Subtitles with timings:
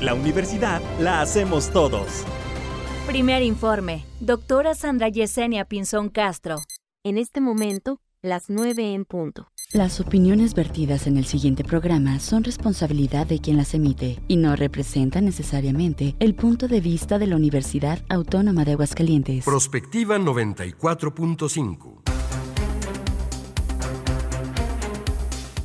[0.00, 2.24] La universidad la hacemos todos.
[3.08, 4.04] Primer informe.
[4.20, 6.58] Doctora Sandra Yesenia Pinzón Castro.
[7.02, 9.48] En este momento, las 9 en punto.
[9.72, 14.54] Las opiniones vertidas en el siguiente programa son responsabilidad de quien las emite y no
[14.54, 19.44] representan necesariamente el punto de vista de la Universidad Autónoma de Aguascalientes.
[19.44, 22.17] Prospectiva 94.5.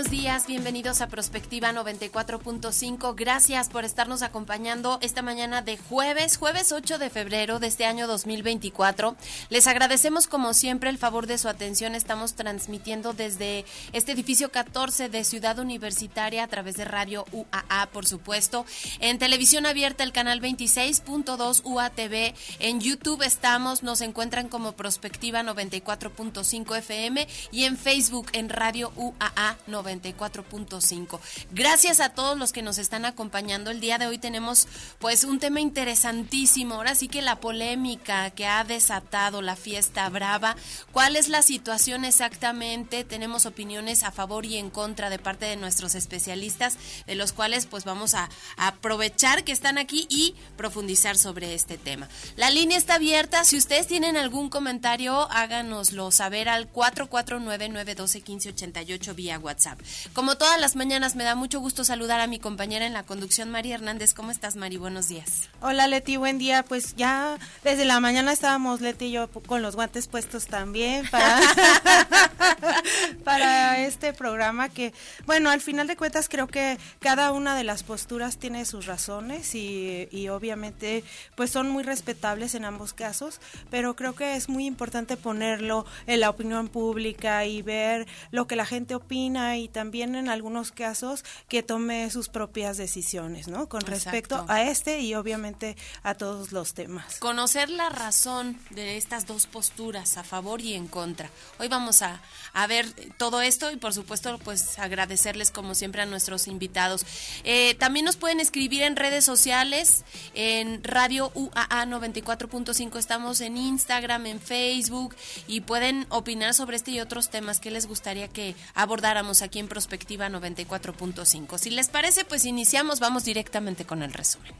[0.00, 3.14] Buenos días, bienvenidos a Prospectiva 94.5.
[3.14, 8.06] Gracias por estarnos acompañando esta mañana de jueves, jueves 8 de febrero de este año
[8.06, 9.14] 2024.
[9.50, 11.94] Les agradecemos como siempre el favor de su atención.
[11.94, 18.06] Estamos transmitiendo desde este edificio 14 de Ciudad Universitaria a través de Radio UAA, por
[18.06, 18.64] supuesto.
[19.00, 22.34] En televisión abierta el canal 26.2 UATV.
[22.58, 29.58] En YouTube estamos, nos encuentran como Prospectiva 94.5 FM y en Facebook en Radio UAA
[29.90, 31.20] 94.5.
[31.52, 33.70] Gracias a todos los que nos están acompañando.
[33.70, 36.76] El día de hoy tenemos pues un tema interesantísimo.
[36.76, 40.56] Ahora sí que la polémica que ha desatado la fiesta brava.
[40.92, 43.04] ¿Cuál es la situación exactamente?
[43.04, 47.66] Tenemos opiniones a favor y en contra de parte de nuestros especialistas, de los cuales
[47.66, 52.08] pues vamos a, aprovechar que están aquí y profundizar sobre este tema.
[52.36, 53.44] La línea está abierta.
[53.44, 59.79] Si ustedes tienen algún comentario, háganoslo saber al 449 912 1588 vía WhatsApp.
[60.12, 63.50] Como todas las mañanas, me da mucho gusto saludar a mi compañera en la conducción,
[63.50, 64.14] María Hernández.
[64.14, 64.76] ¿Cómo estás, Mari?
[64.76, 65.48] Buenos días.
[65.60, 66.62] Hola, Leti, buen día.
[66.62, 71.40] Pues ya desde la mañana estábamos, Leti y yo, con los guantes puestos también para,
[73.30, 74.92] para este programa que,
[75.26, 79.54] bueno, al final de cuentas creo que cada una de las posturas tiene sus razones
[79.54, 81.04] y, y obviamente
[81.36, 83.40] pues son muy respetables en ambos casos,
[83.70, 88.56] pero creo que es muy importante ponerlo en la opinión pública y ver lo que
[88.56, 93.68] la gente opina y también en algunos casos que tome sus propias decisiones, ¿no?
[93.68, 97.18] Con respecto a este y obviamente a todos los temas.
[97.18, 101.30] Conocer la razón de estas dos posturas, a favor y en contra.
[101.58, 102.20] Hoy vamos a,
[102.52, 102.86] a ver
[103.20, 107.04] todo esto y por supuesto pues agradecerles como siempre a nuestros invitados.
[107.44, 114.24] Eh, también nos pueden escribir en redes sociales, en Radio UAA 94.5 estamos en Instagram,
[114.24, 115.14] en Facebook
[115.46, 119.68] y pueden opinar sobre este y otros temas que les gustaría que abordáramos aquí en
[119.68, 121.58] Prospectiva 94.5.
[121.58, 124.54] Si les parece, pues iniciamos, vamos directamente con el resumen.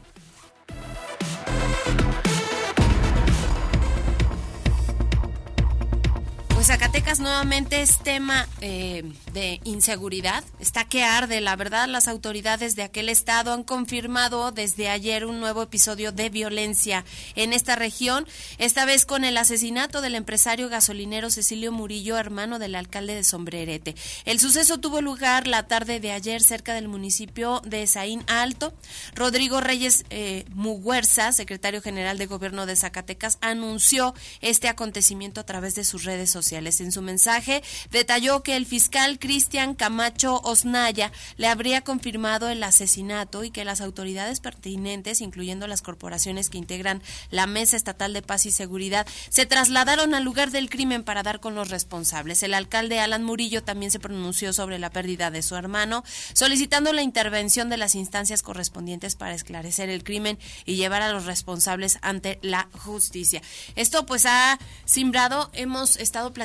[6.61, 10.43] Pues Zacatecas nuevamente es tema eh, de inseguridad.
[10.59, 11.41] Está que arde.
[11.41, 16.29] La verdad, las autoridades de aquel estado han confirmado desde ayer un nuevo episodio de
[16.29, 18.27] violencia en esta región,
[18.59, 23.95] esta vez con el asesinato del empresario gasolinero Cecilio Murillo, hermano del alcalde de Sombrerete.
[24.25, 28.71] El suceso tuvo lugar la tarde de ayer cerca del municipio de Saín Alto.
[29.15, 35.73] Rodrigo Reyes eh, Muguerza, secretario general de gobierno de Zacatecas, anunció este acontecimiento a través
[35.73, 36.50] de sus redes sociales.
[36.51, 43.45] En su mensaje detalló que el fiscal Cristian Camacho Osnaya le habría confirmado el asesinato
[43.45, 48.45] y que las autoridades pertinentes, incluyendo las corporaciones que integran la Mesa Estatal de Paz
[48.45, 52.43] y Seguridad, se trasladaron al lugar del crimen para dar con los responsables.
[52.43, 57.01] El alcalde Alan Murillo también se pronunció sobre la pérdida de su hermano, solicitando la
[57.01, 62.39] intervención de las instancias correspondientes para esclarecer el crimen y llevar a los responsables ante
[62.41, 63.41] la justicia.
[63.77, 66.40] Esto pues ha simbrado, hemos estado platicando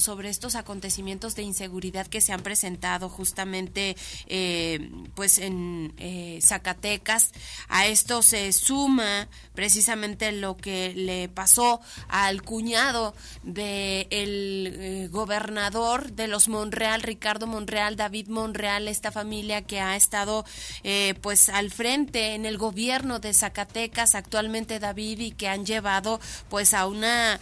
[0.00, 3.96] sobre estos acontecimientos de inseguridad que se han presentado justamente
[4.26, 7.32] eh, pues en eh, Zacatecas.
[7.68, 16.12] A esto se suma precisamente lo que le pasó al cuñado de el eh, gobernador
[16.12, 20.44] de los Monreal, Ricardo Monreal, David Monreal, esta familia que ha estado
[21.20, 26.74] pues al frente en el gobierno de Zacatecas actualmente David y que han llevado pues
[26.74, 27.40] a una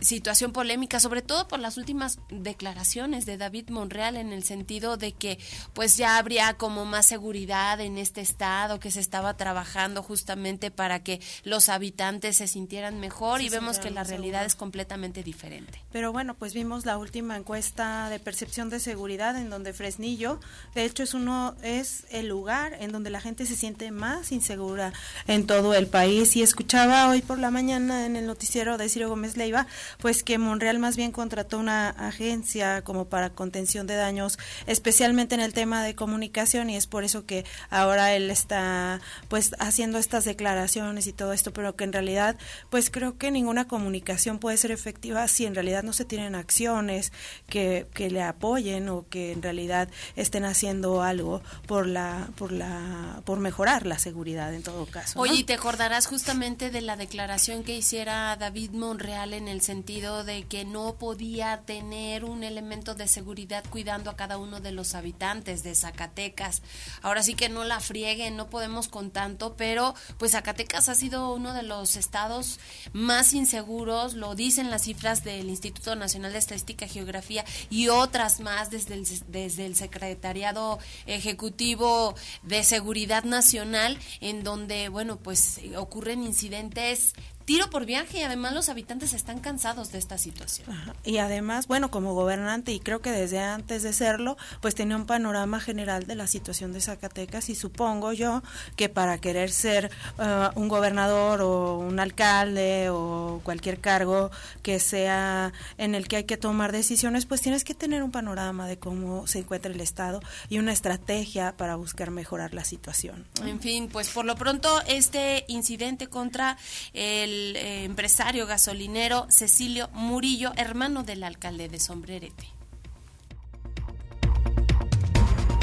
[0.00, 5.12] situación polémica sobre todo por las últimas declaraciones de David Monreal en el sentido de
[5.12, 5.38] que
[5.74, 11.02] pues ya habría como más seguridad en este estado, que se estaba trabajando justamente para
[11.02, 15.82] que los habitantes se sintieran mejor y vemos que la realidad es completamente diferente.
[15.92, 20.40] Pero bueno, pues vimos la última encuesta de percepción de seguridad en donde Fresnillo,
[20.74, 24.92] de hecho es uno es el lugar en donde la gente se siente más insegura
[25.26, 29.08] en todo el país y escuchaba hoy por la mañana en el noticiero de Ciro
[29.08, 29.66] Gómez Leiva,
[29.98, 35.40] pues que Monreal más bien contrató una agencia como para contención de daños, especialmente en
[35.40, 40.26] el tema de comunicación y es por eso que ahora él está pues haciendo estas
[40.26, 42.36] declaraciones y todo esto, pero que en realidad
[42.68, 47.12] pues creo que ninguna comunicación puede ser efectiva si en realidad no se tienen acciones
[47.48, 53.22] que, que le apoyen o que en realidad estén haciendo algo por la por la
[53.24, 55.18] por mejorar la seguridad en todo caso.
[55.18, 60.24] Oye, y te acordarás justamente de la declaración que hiciera David Monreal en el sentido
[60.24, 64.96] de que no podía tener un elemento de seguridad cuidando a cada uno de los
[64.96, 66.62] habitantes de Zacatecas.
[67.00, 71.32] Ahora sí que no la frieguen, no podemos con tanto, pero pues Zacatecas ha sido
[71.32, 72.58] uno de los estados
[72.92, 78.40] más inseguros, lo dicen las cifras del Instituto Nacional de Estadística y Geografía y otras
[78.40, 86.24] más desde el, desde el Secretariado Ejecutivo de Seguridad Nacional, en donde, bueno, pues ocurren
[86.24, 87.14] incidentes
[87.46, 90.68] tiro por viaje y además los habitantes están cansados de esta situación.
[91.04, 95.06] Y además, bueno, como gobernante y creo que desde antes de serlo, pues tenía un
[95.06, 98.42] panorama general de la situación de Zacatecas y supongo yo
[98.74, 104.32] que para querer ser uh, un gobernador o un alcalde o cualquier cargo
[104.62, 108.66] que sea en el que hay que tomar decisiones, pues tienes que tener un panorama
[108.66, 113.24] de cómo se encuentra el Estado y una estrategia para buscar mejorar la situación.
[113.44, 116.58] En fin, pues por lo pronto este incidente contra
[116.92, 122.55] el eh, empresario gasolinero Cecilio Murillo, hermano del alcalde de Sombrerete.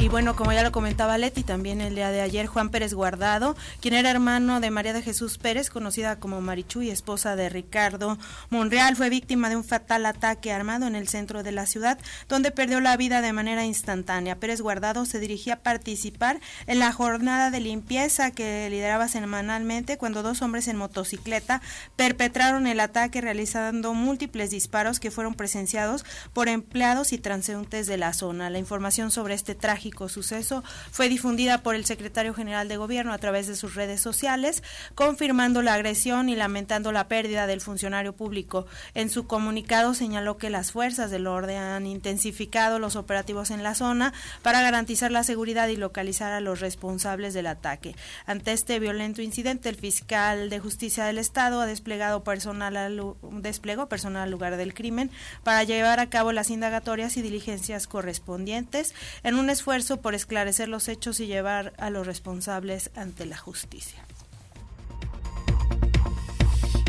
[0.04, 3.56] Y bueno, como ya lo comentaba Leti, también el día de ayer Juan Pérez Guardado,
[3.80, 8.18] quien era hermano de María de Jesús Pérez, conocida como Marichu y esposa de Ricardo
[8.50, 11.98] Monreal, fue víctima de un fatal ataque armado en el centro de la ciudad,
[12.28, 14.42] donde perdió la vida de manera instantánea.
[14.42, 20.22] Pérez Guardado se dirigía a participar en la jornada de limpieza que lideraba semanalmente cuando
[20.22, 21.62] dos hombres en motocicleta
[21.96, 26.04] perpetraron el ataque realizando múltiples disparos que fueron presenciados
[26.34, 28.50] por empleados y transeúntes de la zona.
[28.50, 33.18] La información sobre este trágico suceso fue difundida por el secretario general de gobierno a
[33.18, 34.64] través de sus redes sociales,
[34.96, 38.66] confirmando la agresión y lamentando la pérdida del funcionario público.
[38.94, 43.76] En su comunicado señaló que las fuerzas del orden han intensificado los operativos en la
[43.76, 47.96] zona para garantizar la seguridad y localizar a los responsables del ataque.
[48.26, 53.02] Ante este violento incidente, el fiscal de justicia del estado ha desplegado personal al,
[53.42, 55.12] desplegó personal al lugar del crimen
[55.44, 58.94] para llevar a cabo las indagatorias y diligencias correspondientes
[59.24, 64.04] en un esfuerzo por esclarecer los hechos y llevar a los responsables ante la justicia.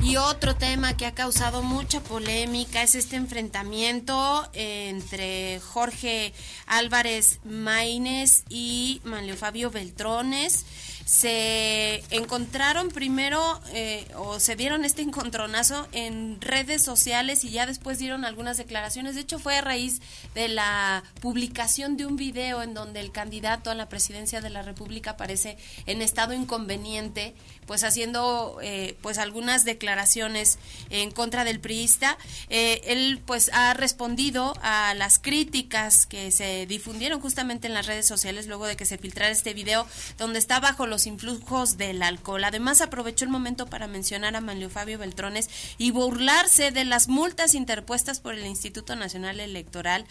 [0.04, 6.34] Y otro tema que ha causado mucha polémica es este enfrentamiento entre Jorge
[6.66, 10.66] Álvarez Maínez y Manlio Fabio Beltrones
[11.04, 17.98] se encontraron primero eh, o se dieron este encontronazo en redes sociales y ya después
[17.98, 19.14] dieron algunas declaraciones.
[19.14, 20.00] De hecho, fue a raíz
[20.34, 24.62] de la publicación de un video en donde el candidato a la presidencia de la
[24.62, 27.34] República aparece en estado inconveniente,
[27.66, 30.58] pues haciendo eh, pues algunas declaraciones
[30.88, 32.16] en contra del priista.
[32.48, 38.06] Eh, él pues ha respondido a las críticas que se difundieron justamente en las redes
[38.06, 39.86] sociales luego de que se filtrara este video
[40.16, 42.44] donde está bajo los influjos del alcohol.
[42.44, 47.54] Además, aprovechó el momento para mencionar a Manlio Fabio Beltrones y burlarse de las multas
[47.54, 50.06] interpuestas por el Instituto Nacional Electoral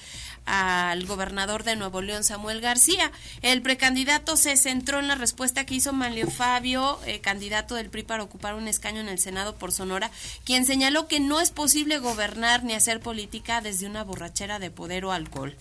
[0.46, 3.12] al gobernador de Nuevo León, Samuel García.
[3.42, 8.04] El precandidato se centró en la respuesta que hizo Manlio Fabio, eh, candidato del PRI
[8.04, 10.12] para ocupar un escaño en el Senado por Sonora,
[10.44, 15.06] quien señaló que no es posible gobernar ni hacer política desde una borrachera de poder
[15.06, 15.56] o alcohol.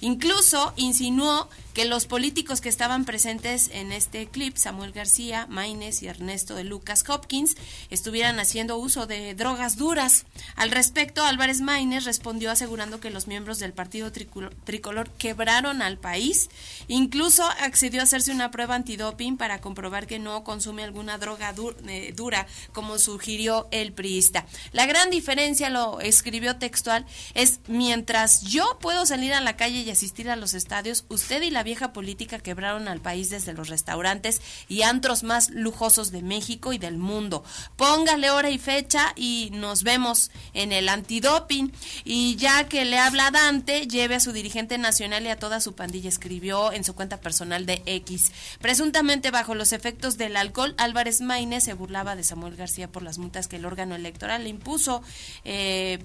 [0.00, 6.08] Incluso insinuó que los políticos que estaban presentes en este clip, Samuel García, Maines y
[6.08, 7.54] Ernesto de Lucas Hopkins,
[7.88, 10.26] estuvieran haciendo uso de drogas duras.
[10.56, 16.48] Al respecto, Álvarez Maines respondió asegurando que los miembros del partido tricolor quebraron al país.
[16.88, 21.54] Incluso accedió a hacerse una prueba antidoping para comprobar que no consume alguna droga
[21.86, 24.46] eh, dura, como sugirió el priista.
[24.72, 29.90] La gran diferencia, lo escribió textual, es mientras yo puedo salir a la calle y
[29.90, 34.40] asistir a los estadios, usted y la vieja política quebraron al país desde los restaurantes
[34.68, 37.44] y antros más lujosos de México y del mundo.
[37.76, 41.70] Póngale hora y fecha y nos vemos en el antidoping.
[42.04, 45.74] Y ya que le habla Dante, lleve a su dirigente nacional y a toda su
[45.74, 48.32] pandilla, escribió en su cuenta personal de X.
[48.62, 53.18] Presuntamente bajo los efectos del alcohol, Álvarez Maínez se burlaba de Samuel García por las
[53.18, 55.02] multas que el órgano electoral le impuso,
[55.44, 55.98] eh,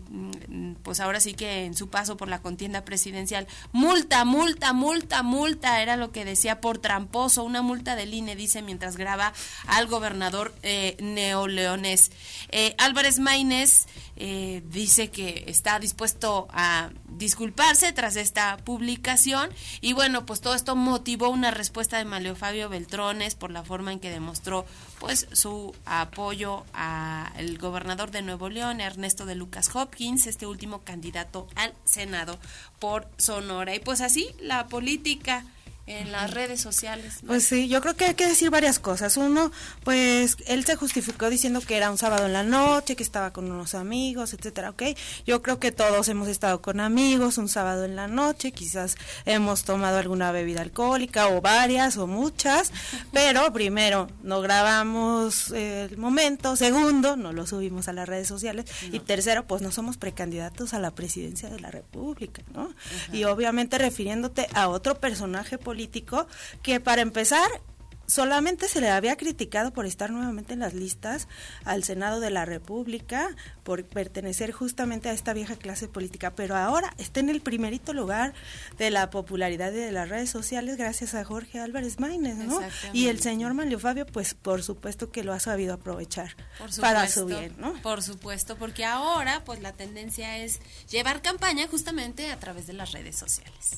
[0.83, 3.47] pues ahora sí que en su paso por la contienda presidencial.
[3.71, 8.61] Multa, multa, multa, multa era lo que decía por tramposo, una multa del INE, dice
[8.61, 9.33] mientras graba
[9.67, 12.11] al gobernador eh, neoleonés.
[12.49, 19.49] Eh, Álvarez Maínez eh, dice que está dispuesto a disculparse tras esta publicación
[19.81, 23.91] y bueno, pues todo esto motivó una respuesta de Maleo Fabio Beltrones por la forma
[23.91, 24.65] en que demostró
[24.99, 31.47] pues su apoyo al gobernador de Nuevo León, Ernesto de Lucas Hopkins, este último candidato
[31.55, 32.37] al Senado
[32.79, 33.73] por Sonora.
[33.75, 35.45] Y pues así la política
[35.85, 37.15] en las redes sociales.
[37.27, 39.17] Pues sí, yo creo que hay que decir varias cosas.
[39.17, 39.51] Uno,
[39.83, 43.51] pues él se justificó diciendo que era un sábado en la noche, que estaba con
[43.51, 44.83] unos amigos, etcétera, ¿ok?
[45.25, 49.65] Yo creo que todos hemos estado con amigos un sábado en la noche, quizás hemos
[49.65, 52.71] tomado alguna bebida alcohólica o varias o muchas,
[53.11, 58.99] pero primero, no grabamos el momento, segundo, no lo subimos a las redes sociales y
[58.99, 62.73] tercero, pues no somos precandidatos a la presidencia de la República, ¿no?
[63.11, 66.27] Y obviamente refiriéndote a otro personaje político político
[66.61, 67.49] que para empezar
[68.05, 71.27] solamente se le había criticado por estar nuevamente en las listas
[71.65, 76.93] al Senado de la República, por pertenecer justamente a esta vieja clase política, pero ahora
[76.97, 78.33] está en el primerito lugar
[78.77, 82.59] de la popularidad de las redes sociales gracias a Jorge Álvarez Maínez, ¿no?
[82.91, 86.35] Y el señor Manlio Fabio, pues por supuesto que lo ha sabido aprovechar
[86.81, 87.73] para su bien, ¿no?
[87.81, 92.91] Por supuesto, porque ahora pues la tendencia es llevar campaña justamente a través de las
[92.91, 93.77] redes sociales.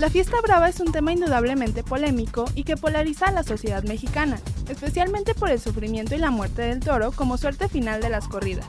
[0.00, 4.40] La fiesta brava es un tema indudablemente polémico y que polariza a la sociedad mexicana,
[4.66, 8.64] especialmente por el sufrimiento y la muerte del toro como suerte final de las corridas.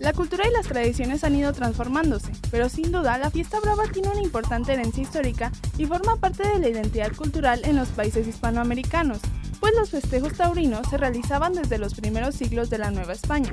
[0.00, 4.08] La cultura y las tradiciones han ido transformándose, pero sin duda la fiesta brava tiene
[4.08, 9.20] una importante herencia histórica y forma parte de la identidad cultural en los países hispanoamericanos,
[9.60, 13.52] pues los festejos taurinos se realizaban desde los primeros siglos de la Nueva España.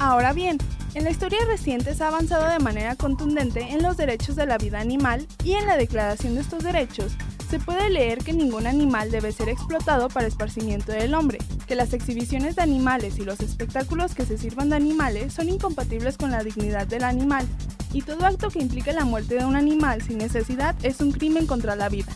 [0.00, 0.58] Ahora bien,
[0.94, 4.58] en la historia reciente se ha avanzado de manera contundente en los derechos de la
[4.58, 7.12] vida animal y en la declaración de estos derechos
[7.48, 11.94] se puede leer que ningún animal debe ser explotado para esparcimiento del hombre, que las
[11.94, 16.44] exhibiciones de animales y los espectáculos que se sirvan de animales son incompatibles con la
[16.44, 17.46] dignidad del animal,
[17.92, 21.46] y todo acto que implique la muerte de un animal sin necesidad es un crimen
[21.46, 22.14] contra la vida.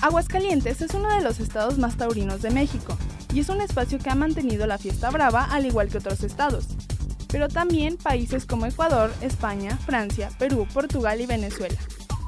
[0.00, 2.96] Aguascalientes es uno de los estados más taurinos de México,
[3.32, 6.66] y es un espacio que ha mantenido la fiesta brava al igual que otros estados,
[7.28, 11.78] pero también países como Ecuador, España, Francia, Perú, Portugal y Venezuela.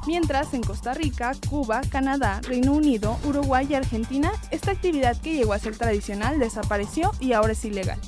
[0.07, 5.53] Mientras en Costa Rica, Cuba, Canadá, Reino Unido, Uruguay y Argentina, esta actividad que llegó
[5.53, 7.99] a ser tradicional desapareció y ahora es ilegal.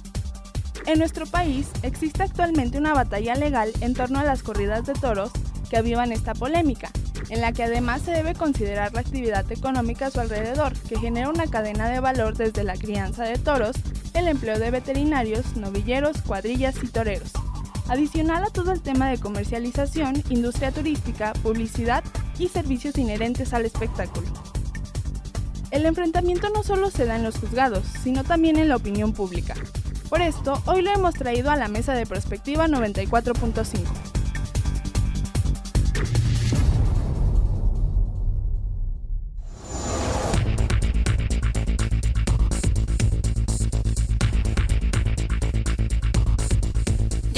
[0.86, 5.32] En nuestro país existe actualmente una batalla legal en torno a las corridas de toros
[5.74, 6.92] que avivan esta polémica,
[7.30, 11.30] en la que además se debe considerar la actividad económica a su alrededor, que genera
[11.30, 13.76] una cadena de valor desde la crianza de toros,
[14.14, 17.32] el empleo de veterinarios, novilleros, cuadrillas y toreros.
[17.88, 22.04] Adicional a todo el tema de comercialización, industria turística, publicidad
[22.38, 24.28] y servicios inherentes al espectáculo.
[25.72, 29.56] El enfrentamiento no solo se da en los juzgados, sino también en la opinión pública.
[30.08, 34.03] Por esto, hoy lo hemos traído a la mesa de Perspectiva 94.5.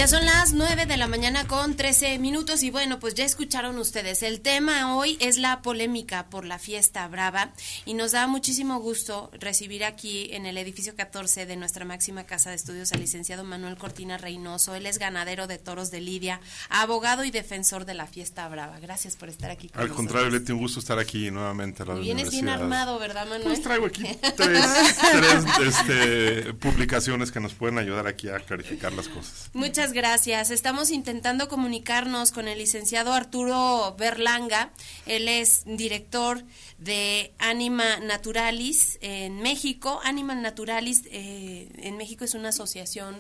[0.08, 4.22] son las 9 de la mañana con 13 minutos y bueno, pues ya escucharon ustedes.
[4.22, 7.52] El tema hoy es la polémica por la fiesta brava
[7.86, 12.52] y nos da muchísimo gusto recibir aquí en el edificio 14 de nuestra máxima casa
[12.52, 14.76] de estudios al licenciado Manuel Cortina Reynoso.
[14.76, 18.80] Él es ganadero de toros de Lidia, abogado y defensor de la fiesta brava.
[18.80, 19.70] Gracias por estar aquí.
[19.70, 21.82] Con al contrario, Leti, un gusto estar aquí nuevamente.
[21.82, 23.42] A la Vienes bien armado, ¿verdad, Manuel?
[23.42, 24.04] Pues traigo aquí
[24.36, 24.66] tres,
[25.66, 29.50] este, publicaciones que nos pueden ayudar aquí a clarificar las cosas.
[29.54, 30.52] Muchas gracias.
[30.52, 34.72] Estamos intentando comunicarnos con el licenciado Arturo Berlanga.
[35.06, 36.44] Él es director
[36.78, 40.02] de Anima Naturalis en México.
[40.04, 43.16] Anima Naturalis eh, en México es una asociación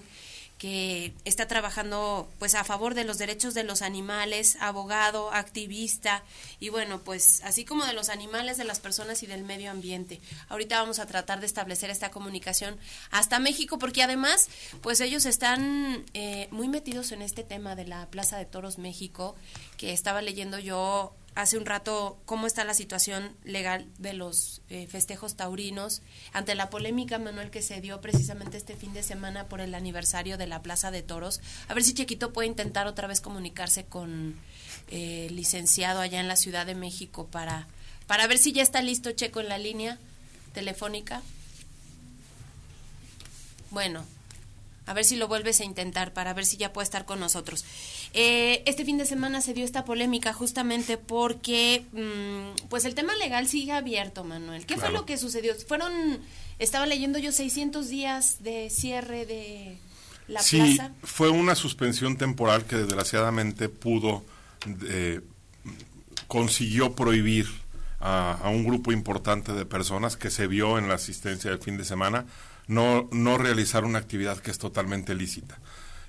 [0.57, 6.23] que está trabajando pues a favor de los derechos de los animales, abogado, activista
[6.59, 10.21] y bueno, pues así como de los animales, de las personas y del medio ambiente.
[10.47, 12.77] Ahorita vamos a tratar de establecer esta comunicación
[13.11, 14.47] hasta México porque además
[14.81, 19.35] pues ellos están eh, muy metidos en este tema de la Plaza de Toros México
[19.77, 24.87] que estaba leyendo yo hace un rato cómo está la situación legal de los eh,
[24.87, 26.01] festejos taurinos
[26.31, 30.37] ante la polémica, Manuel, que se dio precisamente este fin de semana por el aniversario
[30.37, 31.41] de la Plaza de Toros.
[31.67, 34.35] A ver si Chequito puede intentar otra vez comunicarse con
[34.89, 37.67] eh, licenciado allá en la Ciudad de México para,
[38.07, 39.99] para ver si ya está listo Checo en la línea
[40.53, 41.21] telefónica.
[43.71, 44.05] Bueno,
[44.85, 47.65] a ver si lo vuelves a intentar para ver si ya puede estar con nosotros.
[48.13, 53.15] Eh, este fin de semana se dio esta polémica justamente porque mm, pues el tema
[53.15, 54.65] legal sigue abierto, Manuel.
[54.65, 55.55] ¿Qué fue lo que sucedió?
[55.67, 55.91] Fueron,
[56.59, 59.77] estaba leyendo yo 600 días de cierre de
[60.27, 60.91] la sí, plaza.
[61.03, 64.23] fue una suspensión temporal que desgraciadamente pudo,
[64.87, 65.21] eh,
[66.27, 67.47] consiguió prohibir
[67.99, 71.77] a, a un grupo importante de personas que se vio en la asistencia del fin
[71.77, 72.25] de semana
[72.67, 75.59] no, no realizar una actividad que es totalmente lícita.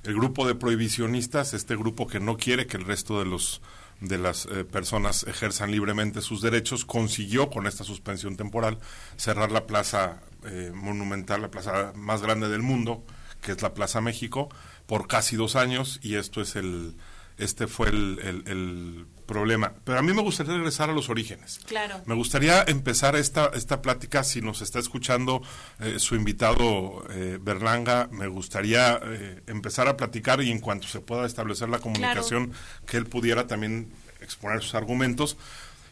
[0.03, 3.61] El grupo de prohibicionistas, este grupo que no quiere que el resto de los
[4.01, 8.79] de las eh, personas ejerzan libremente sus derechos, consiguió con esta suspensión temporal
[9.17, 13.05] cerrar la plaza eh, monumental, la plaza más grande del mundo,
[13.41, 14.49] que es la Plaza México,
[14.87, 16.95] por casi dos años y esto es el,
[17.39, 19.75] este fue el, problema.
[19.85, 21.61] Pero a mí me gustaría regresar a los orígenes.
[21.67, 22.01] Claro.
[22.07, 25.43] Me gustaría empezar esta, esta plática, si nos está escuchando
[25.81, 31.01] eh, su invitado eh, Berlanga, me gustaría eh, empezar a platicar y en cuanto se
[31.01, 32.53] pueda establecer la comunicación,
[32.87, 35.37] que él pudiera también exponer sus argumentos.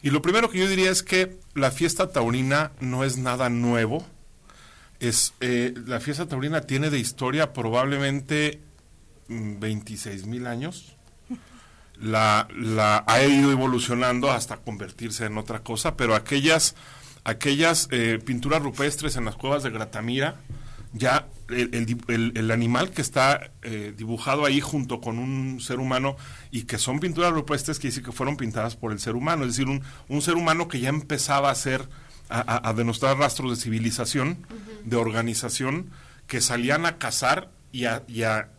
[0.01, 4.05] Y lo primero que yo diría es que la fiesta taurina no es nada nuevo.
[4.99, 8.61] Es, la fiesta taurina tiene de historia probablemente
[9.27, 10.94] 26 mm, mil años
[11.99, 16.75] la, la ha ido evolucionando hasta convertirse en otra cosa, pero aquellas,
[17.23, 20.35] aquellas eh, pinturas rupestres en las cuevas de Gratamira,
[20.93, 26.15] ya el, el, el, animal que está eh, dibujado ahí junto con un ser humano
[26.51, 29.51] y que son pinturas rupestres que dice que fueron pintadas por el ser humano, es
[29.51, 31.87] decir, un, un ser humano que ya empezaba a ser,
[32.29, 34.47] a, a, denostar rastros de civilización,
[34.85, 35.91] de organización,
[36.27, 38.49] que salían a cazar y a, y a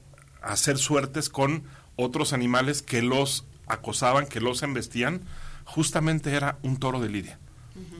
[0.42, 1.64] hacer suertes con
[1.96, 5.22] otros animales que los acosaban, que los embestían,
[5.64, 7.38] justamente era un toro de Lidia.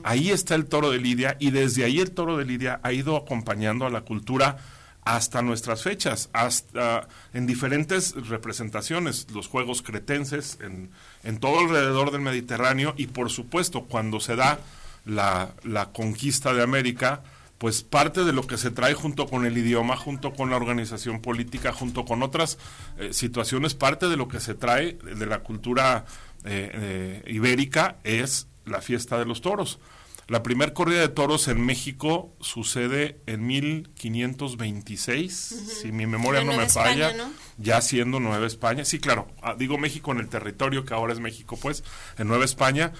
[0.03, 3.15] Ahí está el toro de Lidia y desde ahí el toro de Lidia ha ido
[3.15, 4.57] acompañando a la cultura
[5.03, 10.89] hasta nuestras fechas, hasta en diferentes representaciones, los juegos cretenses, en,
[11.23, 14.59] en todo alrededor del Mediterráneo y por supuesto cuando se da
[15.05, 17.21] la, la conquista de América,
[17.57, 21.21] pues parte de lo que se trae junto con el idioma, junto con la organización
[21.21, 22.57] política, junto con otras
[22.97, 26.05] eh, situaciones, parte de lo que se trae de la cultura
[26.43, 29.79] eh, eh, ibérica es la fiesta de los toros.
[30.27, 36.67] La primera corrida de toros en México sucede en 1526, si mi memoria no me
[36.67, 37.15] falla,
[37.57, 38.83] ya siendo Nueva España.
[38.83, 41.85] Sí, claro, ah, digo México en el territorio que ahora es México, pues,
[42.17, 42.91] en Nueva España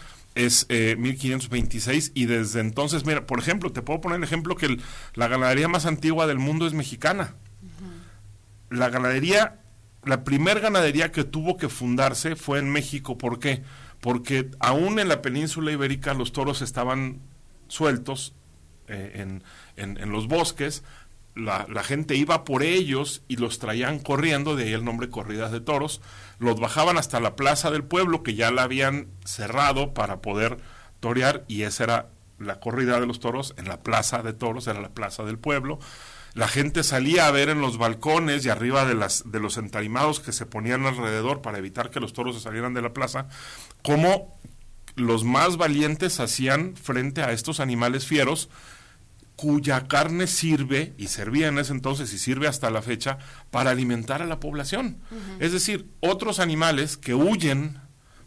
[0.45, 4.77] es 1526 eh, y desde entonces, mira, por ejemplo, te puedo poner el ejemplo que
[5.13, 7.35] la ganadería más antigua del mundo es mexicana.
[8.69, 9.61] La ganadería,
[10.03, 13.17] la primer ganadería que tuvo que fundarse fue en México.
[13.17, 13.63] ¿Por qué?
[14.01, 17.21] Porque aún en la península ibérica los toros estaban
[17.67, 18.35] sueltos
[18.87, 19.43] eh, en,
[19.75, 20.83] en, en los bosques,
[21.37, 25.61] la, gente iba por ellos y los traían corriendo, de ahí el nombre corridas de
[25.61, 26.01] toros,
[26.39, 30.57] los bajaban hasta la plaza del pueblo, que ya la habían cerrado para poder
[30.99, 34.81] torear, y esa era la corrida de los toros en la plaza de toros, era
[34.81, 35.79] la plaza del pueblo.
[36.33, 40.19] La gente salía a ver en los balcones y arriba de, las, de los entarimados
[40.19, 43.27] que se ponían alrededor para evitar que los toros se salieran de la plaza,
[43.81, 44.39] cómo
[44.95, 48.49] los más valientes hacían frente a estos animales fieros,
[49.37, 53.19] cuya carne sirve, y servía en ese entonces y sirve hasta la fecha,
[53.51, 54.97] para alimentar a la población.
[55.39, 57.79] Es decir, otros animales que huyen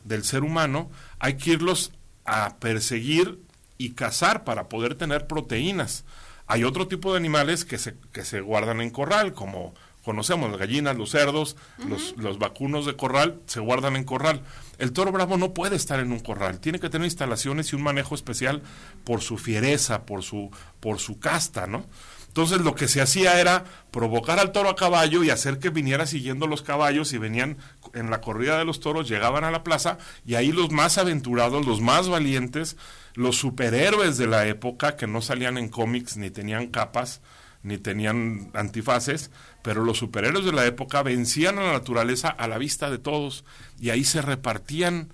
[0.05, 1.93] del ser humano, hay que irlos
[2.25, 3.41] a perseguir
[3.77, 6.05] y cazar para poder tener proteínas.
[6.47, 10.59] Hay otro tipo de animales que se, que se guardan en corral, como conocemos, las
[10.59, 14.43] gallinas, los cerdos, los, los vacunos de corral, se guardan en corral.
[14.79, 17.83] El toro bravo no puede estar en un corral, tiene que tener instalaciones y un
[17.83, 18.63] manejo especial
[19.05, 21.85] por su fiereza, por su, por su casta, ¿no?
[22.31, 26.07] Entonces lo que se hacía era provocar al toro a caballo y hacer que viniera
[26.07, 27.59] siguiendo los caballos y venían
[27.93, 31.67] en la corrida de los toros, llegaban a la plaza y ahí los más aventurados,
[31.67, 32.77] los más valientes,
[33.15, 37.21] los superhéroes de la época que no salían en cómics ni tenían capas,
[37.63, 39.31] ni tenían antifaces,
[39.63, 43.45] pero los superhéroes de la época vencían a la naturaleza a la vista de todos
[43.79, 45.13] y ahí se repartían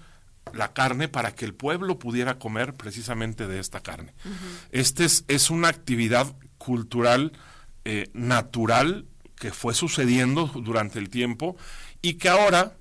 [0.52, 4.14] la carne para que el pueblo pudiera comer precisamente de esta carne.
[4.70, 7.32] Este es, es, una actividad cultural
[7.84, 9.06] eh, natural
[9.36, 11.56] que fue sucediendo durante el tiempo
[12.02, 12.76] y que ahora,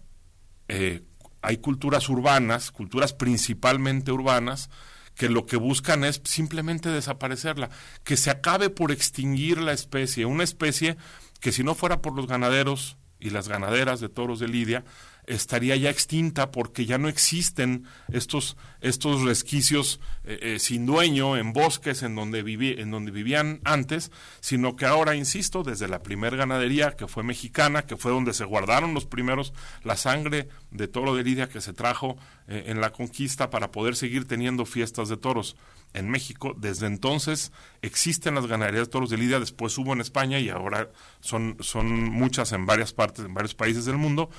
[0.68, 1.04] eh,
[1.42, 4.70] hay culturas urbanas, culturas principalmente urbanas,
[5.16, 7.70] que lo que buscan es simplemente desaparecerla,
[8.04, 10.98] que se acabe por extinguir la especie, una especie
[11.40, 14.84] que si no fuera por los ganaderos y las ganaderas de toros de Lidia,
[15.28, 21.54] estaría ya extinta porque ya no existen estos, estos resquicios eh, eh, sin dueño en
[21.54, 26.38] bosques en donde, viví, en donde vivían antes, sino que ahora, insisto, desde la primer
[26.38, 31.16] ganadería que fue mexicana, que fue donde se guardaron los primeros, la sangre de toro
[31.16, 35.18] de Lidia que se trajo eh, en la conquista para poder seguir teniendo fiestas de
[35.18, 35.56] toros
[35.94, 36.54] en México.
[36.58, 40.90] Desde entonces existen las ganaderías de toros de Lidia, después hubo en España y ahora
[41.22, 44.30] son, son muchas en varias partes, en varios países del mundo.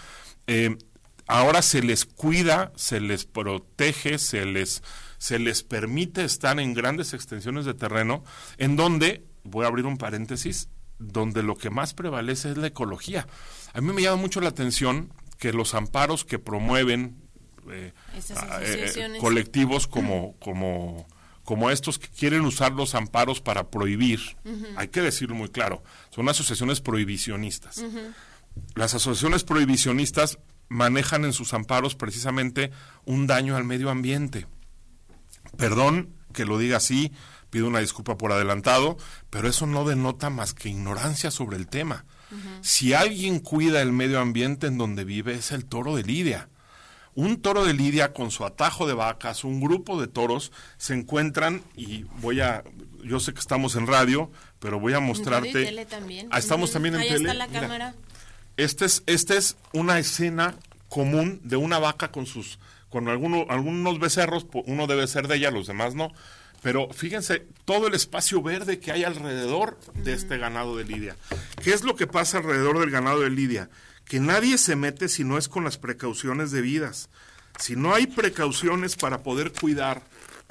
[0.47, 0.77] Eh,
[1.27, 4.83] ahora se les cuida, se les protege, se les,
[5.19, 8.25] se les permite estar en grandes extensiones de terreno,
[8.59, 13.27] en donde, voy a abrir un paréntesis, donde lo que más prevalece es la ecología.
[13.75, 17.23] A mí me llama mucho la atención que los amparos que promueven
[17.71, 17.93] eh,
[18.63, 21.07] eh, colectivos como, como,
[21.45, 24.21] como estos que quieren usar los amparos para prohibir,
[24.77, 27.85] hay que decirlo muy claro, son asociaciones prohibicionistas
[28.75, 30.39] las asociaciones prohibicionistas
[30.69, 32.71] manejan en sus amparos precisamente
[33.05, 34.47] un daño al medio ambiente.
[35.57, 37.13] Perdón que lo diga así,
[37.51, 38.97] pido una disculpa por adelantado,
[39.31, 42.05] pero eso no denota más que ignorancia sobre el tema.
[42.61, 46.49] Si alguien cuida el medio ambiente en donde vive es el toro de Lidia.
[47.15, 51.63] Un toro de Lidia con su atajo de vacas, un grupo de toros se encuentran
[51.75, 52.63] y voy a,
[53.05, 55.87] yo sé que estamos en radio, pero voy a mostrarte.
[55.87, 56.29] también.
[56.31, 57.31] Ah, estamos también en Ahí tele.
[57.31, 57.95] está la cámara.
[58.57, 60.57] Esta es, este es una escena
[60.89, 65.51] común de una vaca con sus, con alguno, algunos becerros, uno debe ser de ella,
[65.51, 66.13] los demás no.
[66.63, 71.17] Pero fíjense todo el espacio verde que hay alrededor de este ganado de Lidia.
[71.63, 73.69] ¿Qué es lo que pasa alrededor del ganado de Lidia?
[74.05, 77.11] Que nadie se mete si no es con las precauciones debidas.
[77.59, 80.03] Si no hay precauciones para poder cuidar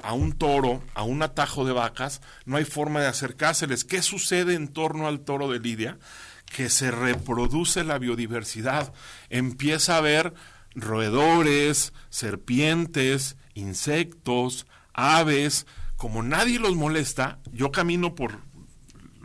[0.02, 3.84] a un toro, a un atajo de vacas, no hay forma de acercárseles.
[3.84, 5.98] ¿Qué sucede en torno al toro de Lidia?
[6.46, 8.92] Que se reproduce la biodiversidad.
[9.28, 10.34] Empieza a haber
[10.74, 15.66] roedores, serpientes, insectos, aves.
[15.96, 18.38] Como nadie los molesta, yo camino por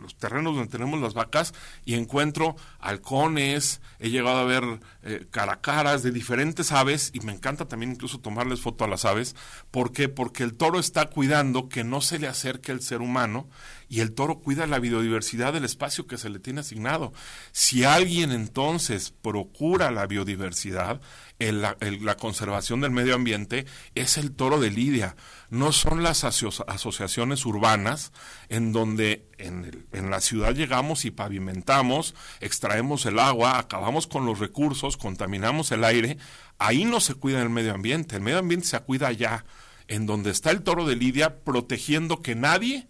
[0.02, 1.54] los terrenos donde tenemos las vacas
[1.84, 7.68] y encuentro halcones, he llegado a ver eh, caracaras de diferentes aves y me encanta
[7.68, 9.34] también incluso tomarles foto a las aves.
[9.70, 10.08] ¿Por qué?
[10.08, 13.48] Porque el toro está cuidando que no se le acerque el ser humano
[13.92, 17.12] y el toro cuida la biodiversidad del espacio que se le tiene asignado.
[17.52, 21.02] Si alguien entonces procura la biodiversidad,
[21.38, 25.14] la conservación del medio ambiente, es el toro de Lidia.
[25.50, 28.12] No son las asociaciones urbanas
[28.48, 34.38] en donde en, en la ciudad llegamos y pavimentamos, extraemos el agua, acabamos con los
[34.38, 36.16] recursos, contaminamos el aire.
[36.56, 38.16] Ahí no se cuida el medio ambiente.
[38.16, 39.44] El medio ambiente se cuida allá,
[39.86, 42.88] en donde está el toro de Lidia protegiendo que nadie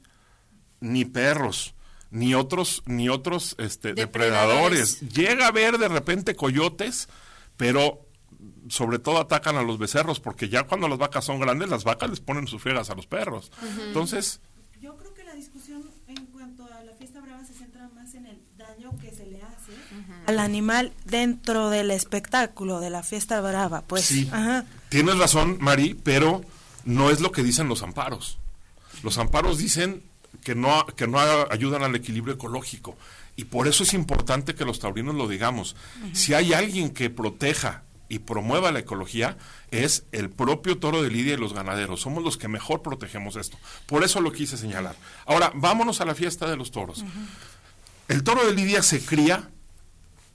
[0.82, 1.74] ni perros,
[2.10, 5.00] ni otros, ni otros este, depredadores.
[5.00, 7.08] Llega a ver de repente coyotes,
[7.56, 8.06] pero
[8.68, 12.10] sobre todo atacan a los becerros, porque ya cuando las vacas son grandes, las vacas
[12.10, 13.50] les ponen sus friegas a los perros.
[13.86, 14.40] Entonces...
[14.80, 18.26] Yo creo que la discusión en cuanto a la fiesta brava se centra más en
[18.26, 19.72] el daño que se le hace
[20.26, 23.82] al animal dentro del espectáculo de la fiesta brava.
[23.82, 24.28] Pues, sí,
[24.88, 26.42] tienes razón, Mari, pero
[26.84, 28.38] no es lo que dicen los amparos.
[29.02, 30.02] Los amparos dicen
[30.44, 31.18] que no, que no
[31.50, 32.96] ayudan al equilibrio ecológico.
[33.36, 35.74] Y por eso es importante que los taurinos lo digamos.
[36.12, 39.38] Si hay alguien que proteja y promueva la ecología,
[39.70, 42.02] es el propio toro de Lidia y los ganaderos.
[42.02, 43.56] Somos los que mejor protegemos esto.
[43.86, 44.96] Por eso lo quise señalar.
[45.24, 47.04] Ahora, vámonos a la fiesta de los toros.
[48.08, 49.48] El toro de Lidia se cría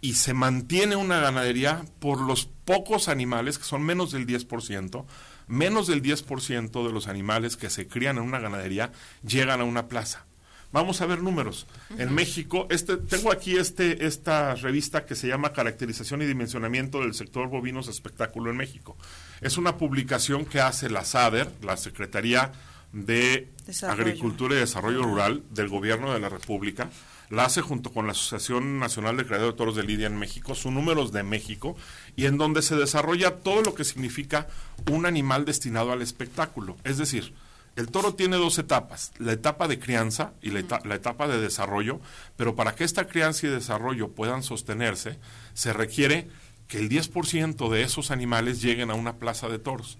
[0.02, 5.06] y se mantiene una ganadería por los pocos animales, que son menos del 10%,
[5.48, 8.92] menos del 10% de los animales que se crían en una ganadería
[9.26, 10.26] llegan a una plaza.
[10.74, 11.66] Vamos a ver números.
[11.98, 17.14] En México, este, tengo aquí este, esta revista que se llama Caracterización y Dimensionamiento del
[17.14, 18.98] Sector Bovinos Espectáculo en México.
[19.40, 22.52] Es una publicación que hace la SADER, la Secretaría
[22.92, 23.48] de
[23.88, 26.90] Agricultura y Desarrollo Rural del Gobierno de la República,
[27.30, 30.56] la hace junto con la Asociación Nacional de Criadero de Toros de Lidia en México,
[30.56, 31.76] son números de México,
[32.16, 34.48] y en donde se desarrolla todo lo que significa
[34.90, 36.78] un animal destinado al espectáculo.
[36.84, 37.34] Es decir,
[37.78, 40.62] el toro tiene dos etapas, la etapa de crianza y la,
[40.96, 42.00] etapa de desarrollo,
[42.36, 45.20] pero para que esta crianza y desarrollo puedan sostenerse,
[45.54, 46.28] se requiere
[46.68, 50.00] que el 10% de esos animales lleguen a una plaza de toros.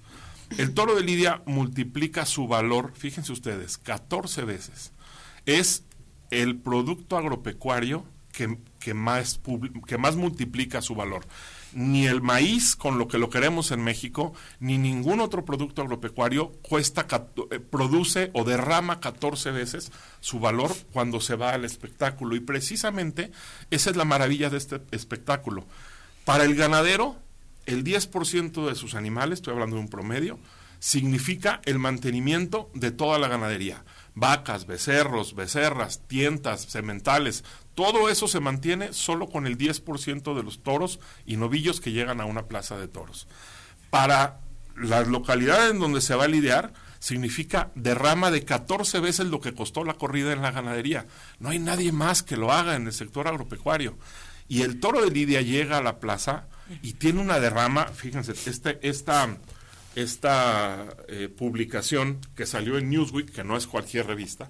[0.58, 4.92] El toro de Lidia multiplica su valor, fíjense ustedes, 14 veces.
[5.46, 5.84] Es
[6.32, 8.06] el producto agropecuario
[8.80, 9.40] que, más,
[9.88, 11.26] que más multiplica su valor.
[11.74, 16.54] ni el maíz con lo que lo queremos en México, ni ningún otro producto agropecuario
[16.62, 17.06] cuesta,
[17.52, 22.36] eh, produce o derrama 14 veces su valor cuando se va al espectáculo.
[22.36, 23.32] Y precisamente
[23.70, 25.66] esa es la maravilla de este espectáculo.
[26.24, 27.18] Para el ganadero,
[27.66, 30.40] el 10% de sus animales, estoy hablando de un promedio,
[30.80, 33.84] significa el mantenimiento de toda la ganadería.
[34.20, 37.44] Vacas, becerros, becerras, tientas, sementales,
[37.76, 42.20] todo eso se mantiene solo con el 10% de los toros y novillos que llegan
[42.20, 43.28] a una plaza de toros.
[43.92, 44.40] Para
[44.76, 49.54] las localidades en donde se va a lidiar, significa derrama de 14 veces lo que
[49.54, 51.06] costó la corrida en la ganadería.
[51.38, 54.00] No hay nadie más que lo haga en el sector agropecuario.
[54.48, 56.48] Y el toro de Lidia llega a la plaza
[56.82, 59.38] y tiene una derrama, fíjense, este, esta
[59.98, 64.48] esta eh, publicación que salió en Newsweek, que no es cualquier revista,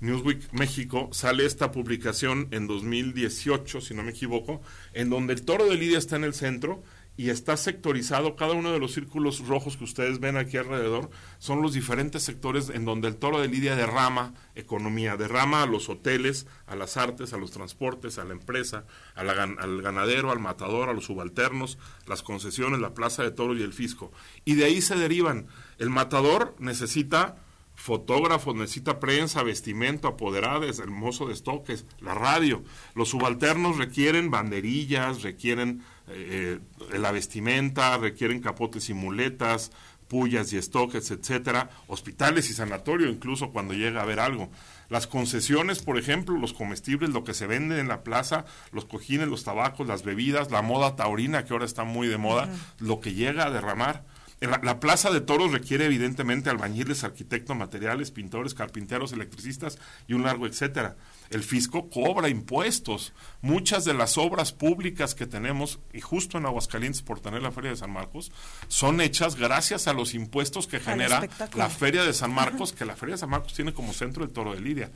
[0.00, 4.62] Newsweek México, sale esta publicación en 2018, si no me equivoco,
[4.94, 6.82] en donde el toro de Lidia está en el centro
[7.16, 11.60] y está sectorizado, cada uno de los círculos rojos que ustedes ven aquí alrededor son
[11.60, 16.46] los diferentes sectores en donde el toro de Lidia derrama economía, derrama a los hoteles,
[16.66, 21.04] a las artes, a los transportes, a la empresa, al ganadero, al matador, a los
[21.04, 24.10] subalternos, las concesiones, la plaza de toros y el fisco.
[24.46, 25.48] Y de ahí se derivan.
[25.78, 27.36] El matador necesita
[27.74, 32.62] fotógrafos, necesita prensa, vestimento, apoderades, el mozo de estoques, la radio.
[32.94, 36.58] Los subalternos requieren banderillas, requieren eh,
[36.98, 39.72] la vestimenta, requieren capotes y muletas,
[40.12, 44.50] pullas y estoques, etcétera, hospitales y sanatorio incluso cuando llega a haber algo.
[44.90, 49.28] Las concesiones, por ejemplo, los comestibles, lo que se vende en la plaza, los cojines,
[49.28, 53.14] los tabacos, las bebidas, la moda taurina que ahora está muy de moda, lo que
[53.14, 54.04] llega a derramar.
[54.42, 59.78] La, plaza de toros requiere evidentemente albañiles, arquitectos, materiales, pintores, carpinteros, electricistas
[60.08, 60.96] y un largo etcétera.
[61.30, 63.12] El fisco cobra impuestos.
[63.40, 67.70] Muchas de las obras públicas que tenemos, y justo en Aguascalientes por tener la Feria
[67.70, 68.32] de San Marcos,
[68.66, 72.96] son hechas gracias a los impuestos que genera la Feria de San Marcos, que la
[72.96, 74.90] Feria de San Marcos tiene como centro el toro de Lidia,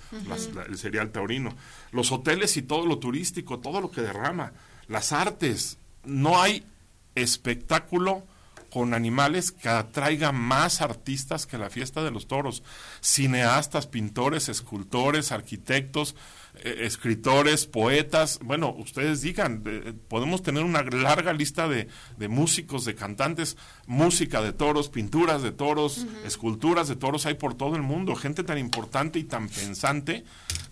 [0.68, 1.54] el cereal taurino.
[1.92, 4.52] Los hoteles y todo lo turístico, todo lo que derrama.
[4.88, 5.78] Las artes.
[6.04, 6.64] No hay
[7.14, 8.24] espectáculo
[8.76, 12.62] con animales que atraiga más artistas que la fiesta de los toros,
[13.00, 16.14] cineastas, pintores, escultores, arquitectos,
[16.62, 19.62] eh, escritores, poetas, bueno, ustedes digan,
[20.08, 21.88] podemos tener una larga lista de,
[22.28, 27.76] músicos, de cantantes, música de toros, pinturas de toros, esculturas de toros, hay por todo
[27.76, 30.24] el mundo, gente tan importante y tan pensante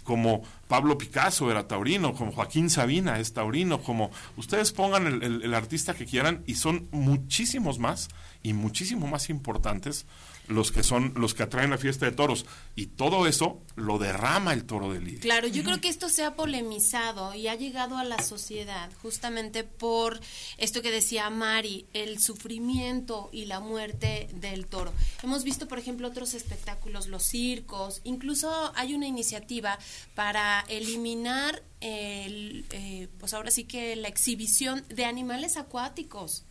[0.04, 5.94] como Pablo Picasso era taurino, como Joaquín Sabina es taurino, como ustedes pongan el artista
[5.94, 8.08] que quieran y son muchísimos más
[8.42, 10.06] y muchísimo más importantes
[10.48, 14.52] los que son los que atraen la fiesta de toros y todo eso lo derrama
[14.52, 15.20] el toro de Lidia.
[15.20, 19.64] Claro, yo creo que esto se ha polemizado y ha llegado a la sociedad justamente
[19.64, 20.20] por
[20.58, 24.92] esto que decía Mari, el sufrimiento y la muerte del toro.
[25.22, 29.78] Hemos visto, por ejemplo, otros espectáculos, los circos, incluso hay una iniciativa
[30.14, 36.44] para eliminar el, eh, pues ahora sí que la exhibición de animales acuáticos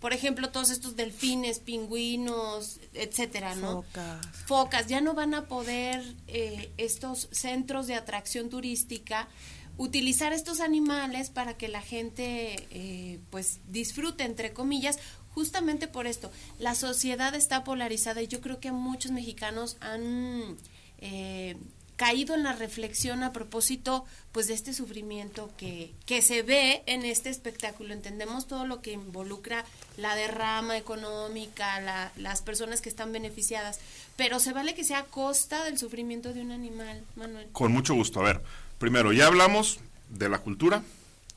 [0.00, 3.82] por ejemplo, todos estos delfines, pingüinos, etcétera, ¿no?
[3.82, 4.26] Focas.
[4.46, 9.28] Focas, ya no van a poder eh, estos centros de atracción turística
[9.76, 14.98] utilizar estos animales para que la gente eh, pues disfrute entre comillas
[15.30, 20.58] justamente por esto la sociedad está polarizada y yo creo que muchos mexicanos han
[20.98, 21.56] eh,
[22.00, 27.04] caído en la reflexión a propósito pues de este sufrimiento que, que se ve en
[27.04, 27.92] este espectáculo.
[27.92, 29.66] Entendemos todo lo que involucra
[29.98, 31.78] la derrama económica,
[32.16, 33.80] las personas que están beneficiadas,
[34.16, 37.48] pero se vale que sea a costa del sufrimiento de un animal, Manuel.
[37.52, 38.20] Con mucho gusto.
[38.20, 38.40] A ver,
[38.78, 40.82] primero, ya hablamos de la cultura,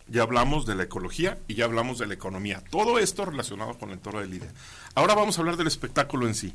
[0.08, 2.64] ya hablamos de la ecología y ya hablamos de la economía.
[2.72, 4.54] Todo esto relacionado con el toro de Lidia.
[4.96, 6.54] Ahora vamos a hablar del espectáculo en sí.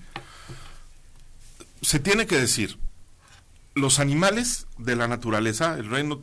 [1.82, 2.78] Se tiene que decir,
[3.78, 6.22] los animales de la naturaleza, el reino,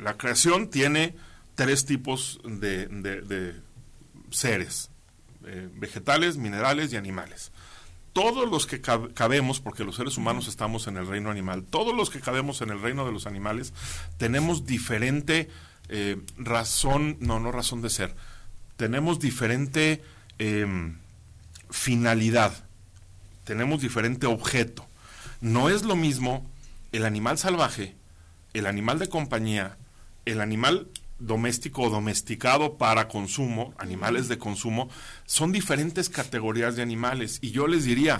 [0.00, 1.14] la, creación tiene
[1.54, 3.60] tres tipos de,
[4.30, 4.90] seres,
[5.44, 7.52] eh, vegetales, minerales y animales.
[8.12, 12.10] Todos los que cabemos, porque los seres humanos estamos en el reino animal, todos los
[12.10, 13.72] que cabemos en el reino de los animales,
[14.18, 15.48] tenemos diferente
[15.88, 18.14] eh, razón, no, no razón de ser,
[18.76, 20.02] tenemos diferente
[20.38, 20.98] em,
[21.70, 22.52] finalidad,
[23.44, 24.86] tenemos diferente objeto.
[25.42, 26.48] No es lo mismo
[26.92, 27.96] el animal salvaje,
[28.54, 29.76] el animal de compañía,
[30.24, 30.86] el animal
[31.18, 34.88] doméstico o domesticado para consumo, animales de consumo,
[35.26, 37.40] son diferentes categorías de animales.
[37.42, 38.18] Y yo les diría,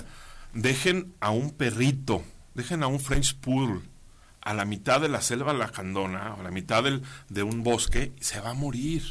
[0.53, 3.83] dejen a un perrito, dejen a un French Poodle,
[4.43, 8.41] a la mitad de la selva lacandona, a la mitad del, de un bosque, se
[8.41, 9.03] va a morir.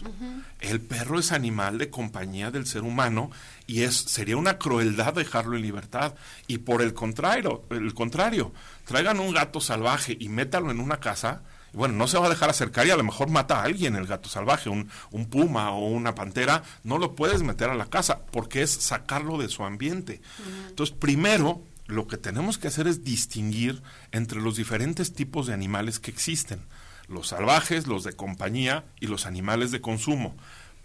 [0.59, 3.31] El perro es animal de compañía del ser humano
[3.65, 6.15] y es sería una crueldad dejarlo en libertad.
[6.47, 8.53] Y por el contrario, el contrario,
[8.85, 12.49] traigan un gato salvaje y métalo en una casa, bueno, no se va a dejar
[12.49, 15.87] acercar y a lo mejor mata a alguien el gato salvaje, un, un, puma o
[15.87, 20.21] una pantera, no lo puedes meter a la casa porque es sacarlo de su ambiente.
[20.67, 25.99] Entonces, primero, lo que tenemos que hacer es distinguir entre los diferentes tipos de animales
[25.99, 26.61] que existen,
[27.07, 30.35] los salvajes, los de compañía y los animales de consumo.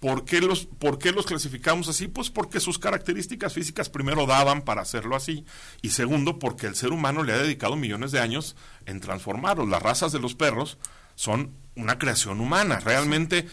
[0.01, 2.07] ¿Por qué, los, ¿Por qué los clasificamos así?
[2.07, 5.47] Pues porque sus características físicas primero daban para hacerlo así
[5.81, 9.69] y segundo porque el ser humano le ha dedicado millones de años en transformarlos.
[9.69, 10.77] Las razas de los perros
[11.14, 12.81] son una creación humana.
[12.81, 13.49] Realmente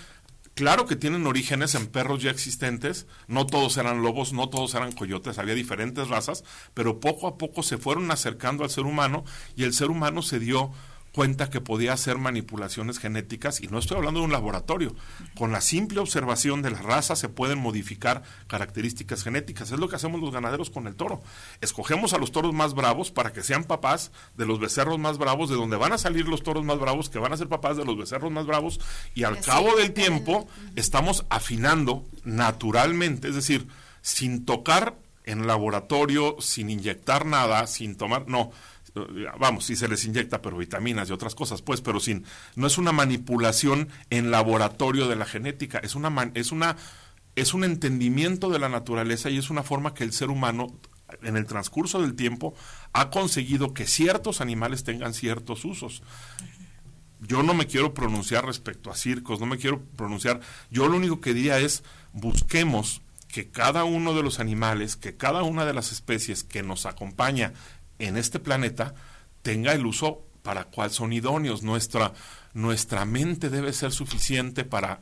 [0.55, 4.91] Claro que tienen orígenes en perros ya existentes, no todos eran lobos, no todos eran
[4.91, 6.43] coyotes, había diferentes razas,
[6.75, 9.23] pero poco a poco se fueron acercando al ser humano
[9.55, 10.71] y el ser humano se dio
[11.13, 14.95] cuenta que podía hacer manipulaciones genéticas, y no estoy hablando de un laboratorio,
[15.35, 19.71] con la simple observación de la raza se pueden modificar características genéticas.
[19.71, 21.21] Es lo que hacemos los ganaderos con el toro.
[21.61, 25.49] Escogemos a los toros más bravos para que sean papás de los becerros más bravos,
[25.49, 27.85] de donde van a salir los toros más bravos, que van a ser papás de
[27.85, 28.79] los becerros más bravos,
[29.13, 33.67] y al cabo del tiempo estamos afinando naturalmente, es decir,
[34.01, 34.95] sin tocar
[35.25, 38.51] en laboratorio, sin inyectar nada, sin tomar, no,
[39.39, 42.25] vamos, si se les inyecta, pero vitaminas y otras cosas, pues, pero sin,
[42.55, 46.77] no es una manipulación en laboratorio de la genética, es una, es una,
[47.35, 50.67] es un entendimiento de la naturaleza y es una forma que el ser humano
[51.21, 52.55] en el transcurso del tiempo
[52.91, 56.01] ha conseguido que ciertos animales tengan ciertos usos.
[57.19, 60.41] Yo no me quiero pronunciar respecto a circos, no me quiero pronunciar.
[60.69, 65.43] Yo lo único que diría es busquemos que cada uno de los animales, que cada
[65.43, 67.53] una de las especies que nos acompaña
[68.05, 68.93] en este planeta
[69.41, 71.63] tenga el uso para cual son idóneos.
[71.63, 72.13] Nuestra,
[72.53, 75.01] nuestra mente debe ser suficiente para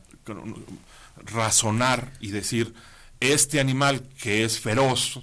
[1.16, 2.74] razonar y decir,
[3.20, 5.20] este animal que es feroz,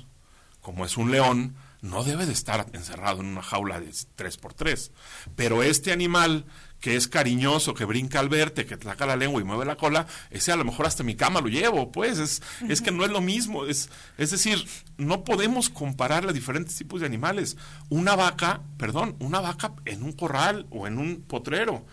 [0.62, 4.92] como es un león, no debe de estar encerrado en una jaula de 3x3.
[5.36, 6.46] Pero este animal
[6.80, 9.76] que es cariñoso, que brinca al verte, que te saca la lengua y mueve la
[9.76, 13.04] cola, ese a lo mejor hasta mi cama lo llevo, pues es, es que no
[13.04, 13.66] es lo mismo.
[13.66, 14.66] Es, es decir,
[14.98, 17.58] no podemos comparar los diferentes tipos de animales.
[17.90, 21.86] Una vaca, perdón, una vaca en un corral o en un potrero,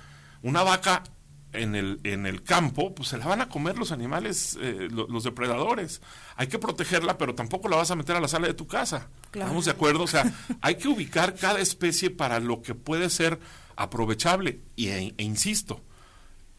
[0.43, 1.03] una vaca
[1.53, 5.25] en el, en el campo, pues se la van a comer los animales, eh, los
[5.25, 6.03] depredadores.
[6.37, 9.09] Hay que protegerla, pero tampoco la vas a meter a la sala de tu casa.
[9.33, 10.05] ¿Estamos de acuerdo?
[10.05, 13.41] O sea, hay que ubicar cada especie para lo que puede ser
[13.77, 14.61] aprovechable.
[14.75, 15.81] Y, e, e, insisto,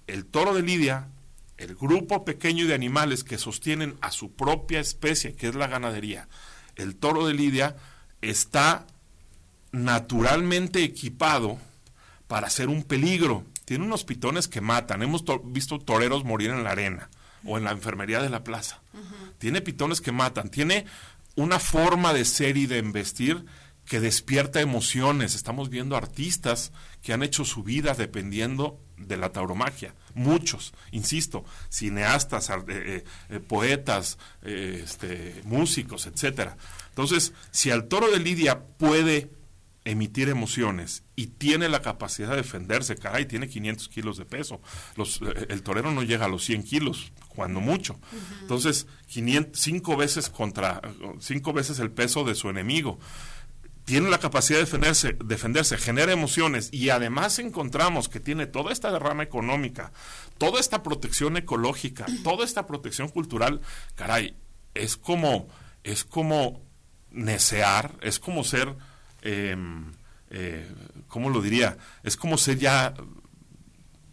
[0.08, 1.10] el toro de Lidia,
[1.58, 6.28] el grupo pequeño de animales que sostienen a su propia especie, que es la ganadería,
[6.76, 7.76] el toro de Lidia
[8.22, 8.86] está
[9.72, 11.58] naturalmente equipado
[12.28, 13.44] para ser un peligro.
[13.66, 15.02] Tiene unos pitones que matan.
[15.02, 17.10] Hemos visto toreros morir en la arena
[17.44, 18.82] o en la enfermería de la plaza.
[19.40, 20.50] Tiene pitones que matan.
[20.50, 20.86] Tiene
[21.36, 23.46] una forma de ser y de investir
[23.88, 25.34] que despierta emociones.
[25.34, 26.72] Estamos viendo artistas
[27.02, 29.96] que han hecho su vida dependiendo de la tauromaquia.
[30.14, 36.58] Muchos, insisto, cineastas, eh, eh, eh, poetas, este, músicos, etcétera.
[36.90, 39.32] Entonces, si al toro de Lidia puede
[39.86, 44.60] emitir emociones y tiene la capacidad de defenderse, caray, tiene 500 kilos de peso.
[44.98, 47.98] Los, el torero no llega a los 100 kilos, cuando mucho.
[48.42, 50.82] Entonces, 500, cinco veces contra,
[51.22, 53.00] cinco veces el peso de su enemigo
[53.88, 58.92] tiene la capacidad de defenderse, defenderse, genera emociones y además encontramos que tiene toda esta
[58.92, 59.94] derrama económica,
[60.38, 63.62] toda esta protección ecológica, toda esta protección cultural,
[63.96, 64.36] caray,
[64.74, 65.48] es como,
[65.86, 66.62] es como
[67.12, 68.76] necear, es como ser,
[69.22, 69.94] em,
[70.32, 70.70] eh,
[71.08, 71.78] ¿cómo lo diría?
[72.04, 72.94] Es como ser ya,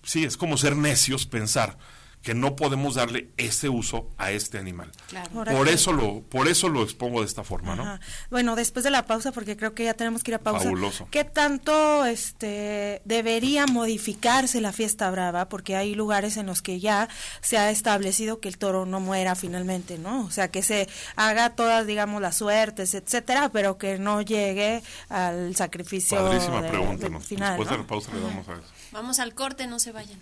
[0.04, 1.78] sí, es como ser necios pensar
[2.24, 4.90] que no podemos darle ese uso a este animal.
[5.32, 8.00] Por eso lo por eso lo expongo de esta forma, ¿no?
[8.30, 10.64] Bueno, después de la pausa porque creo que ya tenemos que ir a pausa.
[10.64, 11.06] Fabuloso.
[11.10, 15.50] ¿Qué tanto este debería modificarse la fiesta brava?
[15.50, 17.10] Porque hay lugares en los que ya
[17.42, 20.24] se ha establecido que el toro no muera finalmente, ¿no?
[20.24, 25.54] O sea, que se haga todas, digamos, las suertes, etcétera, pero que no llegue al
[25.56, 28.62] sacrificio Padrísima pregunta, Después de la pausa le damos a eso.
[28.92, 30.18] Vamos al corte, no se vayan.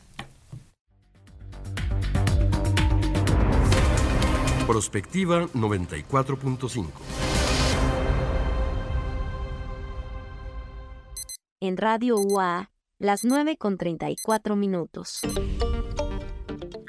[4.67, 6.87] Prospectiva 94.5.
[11.61, 15.21] En Radio UA, las 9 con 34 minutos.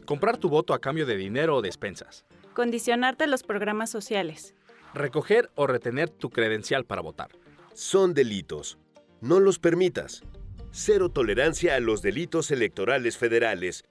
[0.05, 2.25] Comprar tu voto a cambio de dinero o despensas.
[2.53, 4.53] Condicionarte los programas sociales.
[4.93, 7.29] Recoger o retener tu credencial para votar.
[7.73, 8.77] Son delitos.
[9.19, 10.21] No los permitas.
[10.71, 13.83] Cero tolerancia a los delitos electorales federales.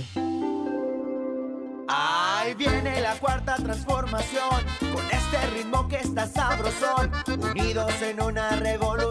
[1.87, 9.10] Ahí viene la cuarta transformación, con este ritmo que está sabrosón, unidos en una revolución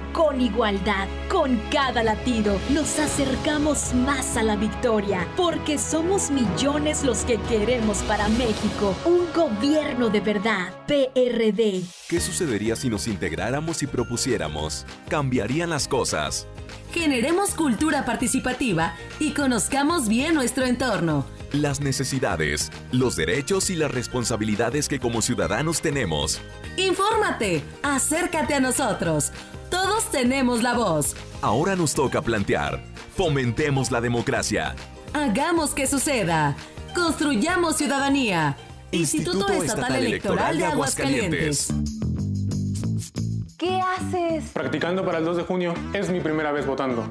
[0.13, 1.07] con igualdad.
[1.29, 7.99] Con cada latido nos acercamos más a la victoria, porque somos millones los que queremos
[8.03, 10.73] para México un gobierno de verdad.
[10.87, 11.83] PRD.
[12.07, 14.85] ¿Qué sucedería si nos integráramos y propusiéramos?
[15.09, 16.47] Cambiarían las cosas.
[16.93, 21.25] Generemos cultura participativa y conozcamos bien nuestro entorno.
[21.53, 26.41] Las necesidades, los derechos y las responsabilidades que como ciudadanos tenemos.
[26.77, 29.31] Infórmate, acércate a nosotros.
[29.71, 31.15] Todos tenemos la voz.
[31.41, 32.83] Ahora nos toca plantear.
[33.15, 34.75] Fomentemos la democracia.
[35.13, 36.55] Hagamos que suceda.
[36.93, 38.57] Construyamos ciudadanía.
[38.91, 41.73] Instituto, Estatal, Electoral de Aguascalientes.
[43.57, 44.49] ¿Qué haces?
[44.53, 45.73] Practicando para el 2 de junio.
[45.93, 47.05] Es mi primera vez votando.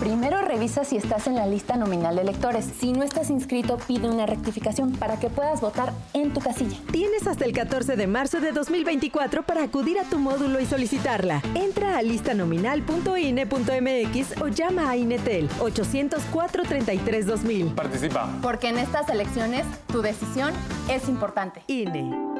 [0.00, 2.66] Primero revisa si estás en la lista nominal de electores.
[2.80, 6.78] Si no estás inscrito, pide una rectificación para que puedas votar en tu casilla.
[6.90, 11.42] Tienes hasta el 14 de marzo de 2024 para acudir a tu módulo y solicitarla.
[11.54, 17.66] Entra a listanominal.ine.mx o llama a Inetel 804 33 2000.
[17.74, 18.26] Participa.
[18.40, 20.54] Porque en estas elecciones tu decisión
[20.88, 21.60] es importante.
[21.66, 22.39] INE.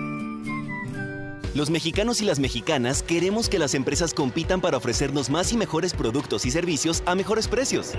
[1.53, 5.93] Los mexicanos y las mexicanas queremos que las empresas compitan para ofrecernos más y mejores
[5.93, 7.91] productos y servicios a mejores precios.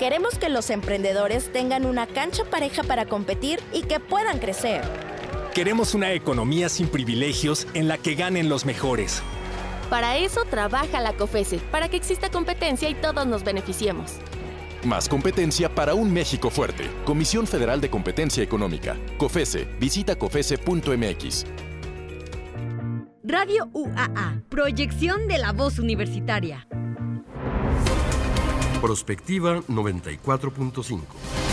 [0.00, 4.82] Queremos que los emprendedores tengan una cancha pareja para competir y que puedan crecer.
[5.54, 9.22] Queremos una economía sin privilegios en la que ganen los mejores.
[9.88, 14.14] Para eso trabaja la COFESE, para que exista competencia y todos nos beneficiemos.
[14.84, 16.90] Más competencia para un México fuerte.
[17.04, 18.96] Comisión Federal de Competencia Económica.
[19.18, 19.68] COFESE.
[19.78, 21.69] Visita COFESE.mx.
[23.22, 26.66] Radio UAA, proyección de la voz universitaria.
[28.80, 31.49] Prospectiva 94.5.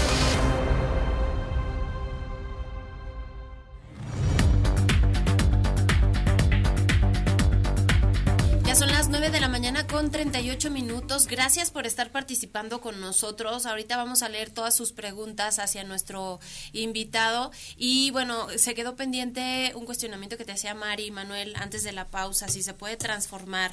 [10.07, 11.27] con 38 minutos.
[11.27, 13.65] Gracias por estar participando con nosotros.
[13.65, 16.39] Ahorita vamos a leer todas sus preguntas hacia nuestro
[16.71, 17.51] invitado.
[17.75, 22.07] Y bueno, se quedó pendiente un cuestionamiento que te hacía Mari Manuel antes de la
[22.07, 23.71] pausa, si se puede transformar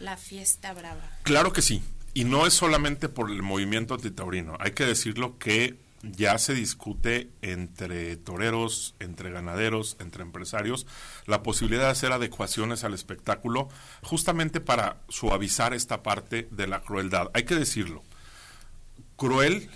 [0.00, 1.08] la fiesta brava.
[1.22, 1.82] Claro que sí.
[2.12, 4.58] Y no es solamente por el movimiento antitaurino.
[4.60, 10.86] Hay que decirlo que ya se discute entre toreros, entre ganaderos, entre empresarios,
[11.26, 13.68] la posibilidad de hacer adecuaciones al espectáculo
[14.02, 17.30] justamente para suavizar esta parte de la crueldad.
[17.34, 18.02] Hay que decirlo.
[19.16, 19.68] Cruel,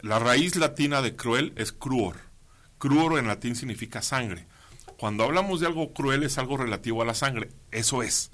[0.00, 2.16] la raíz latina de cruel es cruor.
[2.78, 4.46] Cruor en latín significa sangre.
[4.98, 7.50] Cuando hablamos de algo cruel es algo relativo a la sangre.
[7.70, 8.32] Eso es.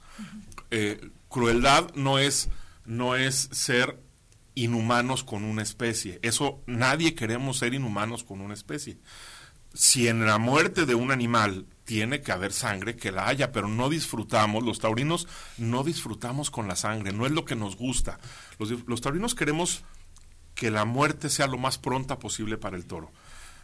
[0.70, 2.48] Eh, crueldad no es,
[2.86, 3.98] no es ser
[4.64, 6.18] inhumanos con una especie.
[6.22, 8.98] Eso nadie queremos ser inhumanos con una especie.
[9.74, 13.68] si en la muerte de un animal tiene que haber sangre, que la haya, pero
[13.68, 15.28] no disfrutamos, los taurinos
[15.58, 18.18] no disfrutamos con la sangre, no es lo que nos gusta.
[18.58, 19.84] Los, taurinos queremos
[20.54, 23.12] que la muerte sea lo más pronta posible para el toro.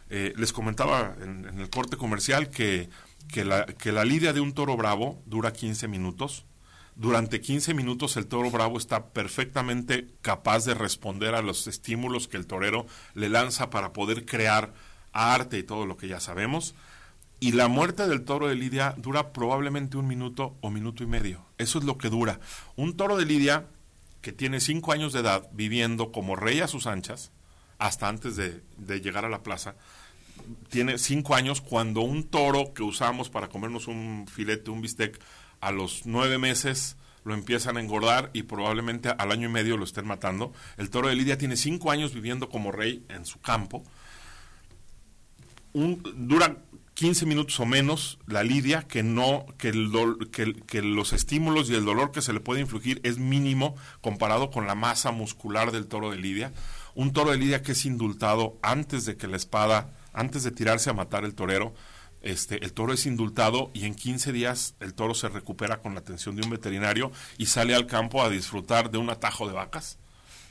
[0.09, 2.89] Eh, les comentaba en, el corte comercial que,
[3.27, 6.45] que, la, que la lidia de un toro bravo dura 15 minutos.
[6.95, 12.37] Durante 15 minutos el toro bravo está perfectamente capaz de responder a los estímulos que
[12.37, 14.73] el torero le lanza para poder crear
[15.11, 16.73] arte y todo lo que ya sabemos.
[17.41, 21.45] Y la muerte del toro de Lidia dura probablemente un minuto o minuto y medio.
[21.57, 22.39] Eso es lo que dura.
[22.77, 23.67] Un toro de Lidia
[24.21, 27.31] que tiene cinco años de edad viviendo como rey a sus anchas,
[27.77, 28.63] hasta antes de,
[28.99, 29.75] llegar a la plaza,
[30.69, 35.19] tiene cinco años cuando un toro que usamos para comernos un filete, un bistec,
[35.61, 39.83] a los nueve meses lo empiezan a engordar y probablemente al año y medio lo
[39.83, 40.53] estén matando.
[40.77, 43.83] El toro de Lidia tiene cinco años viviendo como rey en su campo.
[45.73, 46.57] Un, dura
[46.95, 51.83] 15 minutos o menos la lidia, que no que, el que, los estímulos y el
[51.83, 56.11] dolor que se le puede infligir es mínimo comparado con la masa muscular del toro
[56.11, 56.53] de lidia.
[56.93, 60.89] Un toro de lidia que es indultado antes de que la espada, antes de tirarse
[60.89, 61.73] a matar el torero,
[62.25, 66.01] este, el toro es indultado y en 15 días el toro se recupera con la
[66.01, 69.99] atención de un veterinario y sale al campo a disfrutar de un atajo de vacas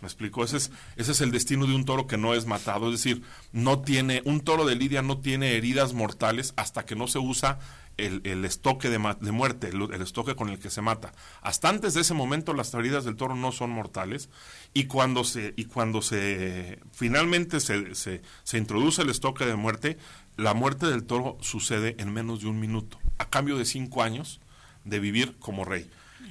[0.04, 0.44] ¿Me explico?
[0.44, 2.92] Ese es, es el destino de un toro que no es matado.
[2.92, 3.22] Es decir,
[3.52, 7.58] no tiene, un toro de lidia no tiene heridas mortales hasta que no se usa
[7.96, 11.12] el, estoque de, muerte, el, estoque con el que se mata.
[11.40, 14.28] Hasta antes de ese momento las heridas del toro no son mortales
[14.74, 19.96] y cuando se, y cuando se finalmente se, se introduce el estoque de muerte,
[20.36, 24.40] la muerte del toro sucede en menos de un minuto, a cambio de cinco años
[24.84, 25.90] de vivir como rey.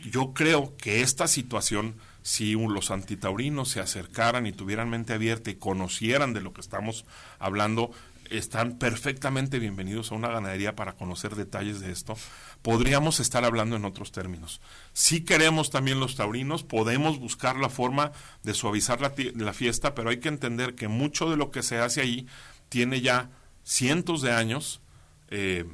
[0.09, 5.55] Yo creo que esta situación si los antitaurinos se acercaran y tuvieran mente abierta y
[5.55, 7.05] conocieran de lo que estamos
[7.37, 7.91] hablando,
[8.29, 12.15] están perfectamente bienvenidos a una ganadería para conocer detalles de esto.
[12.61, 14.61] Podríamos estar hablando en otros términos.
[14.93, 20.17] Si queremos también los taurinos, podemos buscar la forma de suavizar la, fiesta, pero hay
[20.17, 22.25] que entender que mucho de lo que se hace ahí
[22.69, 23.29] tiene ya
[23.63, 24.81] cientos de años
[25.29, 25.65] eh,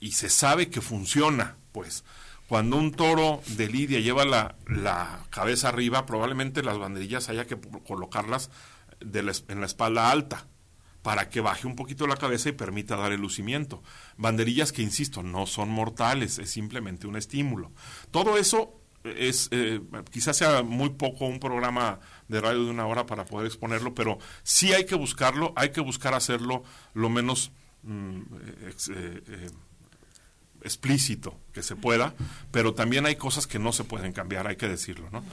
[0.00, 2.04] y se sabe que funciona, pues.
[2.48, 8.50] Cuando un toro de lidia lleva la, cabeza arriba, probablemente las banderillas haya que colocarlas
[9.00, 10.46] en la espalda alta
[11.02, 13.82] para que baje un poquito la cabeza y permita dar el lucimiento.
[14.16, 17.72] Banderillas que, insisto, no son mortales, es simplemente un estímulo.
[18.10, 18.80] Todo eso
[19.16, 19.80] es, eh,
[20.10, 24.18] quizás sea muy poco un programa de radio de una hora para poder exponerlo, pero
[24.42, 26.62] sí hay que buscarlo, hay que buscar hacerlo
[26.94, 27.52] lo menos
[27.82, 28.20] mm,
[28.60, 29.50] eh, eh,
[30.62, 32.12] explícito que se pueda,
[32.50, 35.24] pero también hay cosas que no se pueden cambiar, hay que decirlo, ¿no?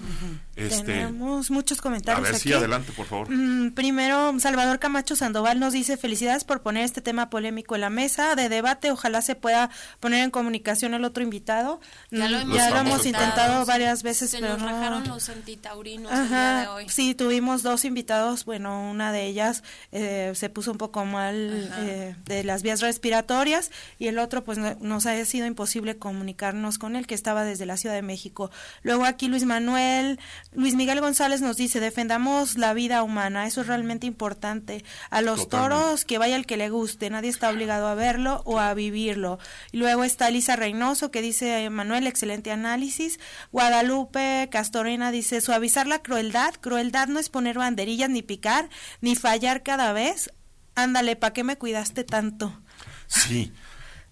[0.56, 2.26] este, Tenemos muchos comentarios.
[2.26, 3.30] A ver, sí, adelante, por favor.
[3.30, 7.90] Mm, primero, Salvador Camacho Sandoval nos dice felicidades por poner este tema polémico en la
[7.90, 8.90] mesa de debate.
[8.90, 9.70] Ojalá se pueda
[10.00, 11.82] poner en comunicación el otro invitado.
[12.10, 16.68] Ya lo mm, hemos, intentado varias veces, se pero nos los antitaurinos el día de
[16.68, 16.86] hoy.
[16.88, 18.46] Sí, tuvimos dos invitados.
[18.46, 19.62] Bueno, una de ellas
[19.92, 24.58] eh, se puso un poco mal eh, de las vías respiratorias y el otro, pues,
[24.58, 28.51] nos ha sido imposible comunicarnos con él, que estaba desde la Ciudad de México.
[28.84, 30.20] Luego aquí Luis Manuel,
[30.53, 34.86] Luis Miguel González nos dice, defendamos la vida humana, eso es realmente importante.
[35.09, 38.59] A los toros, que vaya el que le guste, nadie está obligado a verlo o
[38.59, 39.39] a vivirlo.
[39.72, 43.20] Y luego está Lisa Reynoso, que dice, Manuel, excelente análisis.
[43.51, 48.70] Guadalupe Castorena dice, suavizar la crueldad, crueldad no es poner banderillas ni picar,
[49.01, 50.30] ni fallar cada vez.
[50.76, 52.61] Ándale, ¿para qué me cuidaste tanto?
[53.07, 53.51] Sí,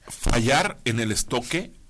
[0.07, 1.80] fallar en el estoque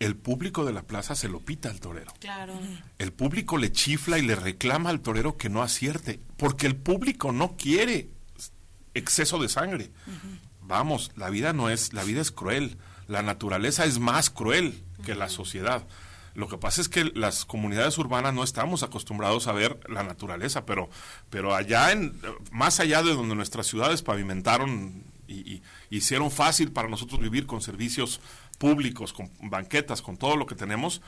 [0.00, 2.12] el público de la plaza se lo pita al torero.
[2.20, 2.58] Claro.
[2.98, 7.32] El público le chifla y le reclama al torero que no acierte, porque el público
[7.32, 8.08] no quiere
[8.94, 9.90] exceso de sangre.
[10.62, 12.78] Vamos, la vida no es, la vida es cruel.
[13.08, 15.86] La naturaleza es más cruel que la sociedad.
[16.34, 20.64] Lo que pasa es que las comunidades urbanas no estamos acostumbrados a ver la naturaleza,
[20.64, 20.88] pero,
[21.28, 22.18] pero allá en,
[22.52, 28.20] más allá de donde nuestras ciudades pavimentaron y hicieron fácil para nosotros vivir con servicios
[28.60, 31.00] públicos, con banquetas, con todo lo que tenemos,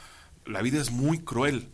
[0.46, 1.68] la vida es muy cruel.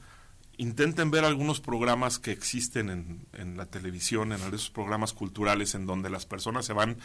[0.57, 5.87] Intenten ver algunos programas que existen en, en, la televisión, en esos programas culturales en
[5.87, 6.99] donde las personas se van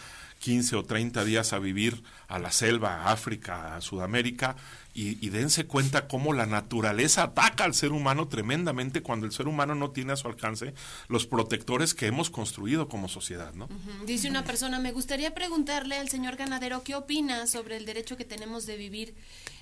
[0.43, 4.57] 15 o 30 días a vivir a la selva, a África, a Sudamérica,
[4.95, 9.73] y, dense cuenta cómo la naturaleza ataca al ser humano tremendamente cuando el ser humano
[9.73, 10.75] no tiene a su alcance
[11.07, 13.67] los protectores que hemos construido como sociedad, ¿no?
[14.05, 18.25] Dice una persona, me gustaría preguntarle al señor ganadero qué opina sobre el derecho que
[18.25, 19.15] tenemos de vivir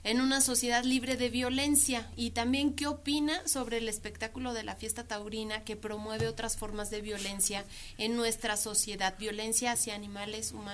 [0.04, 4.76] en una sociedad libre de violencia y también qué opina sobre el espectáculo de la
[4.76, 7.64] fiesta taurina que promueve otras formas de violencia
[7.98, 10.71] en nuestra sociedad, violencia hacia animales humanos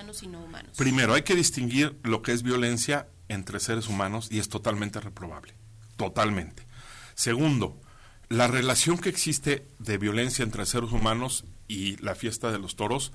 [0.76, 5.54] Primero, hay que distinguir lo que es violencia entre seres humanos y es totalmente reprobable,
[5.96, 6.66] totalmente.
[7.14, 7.80] Segundo,
[8.28, 13.12] la relación que existe de violencia entre seres humanos y la fiesta de los toros,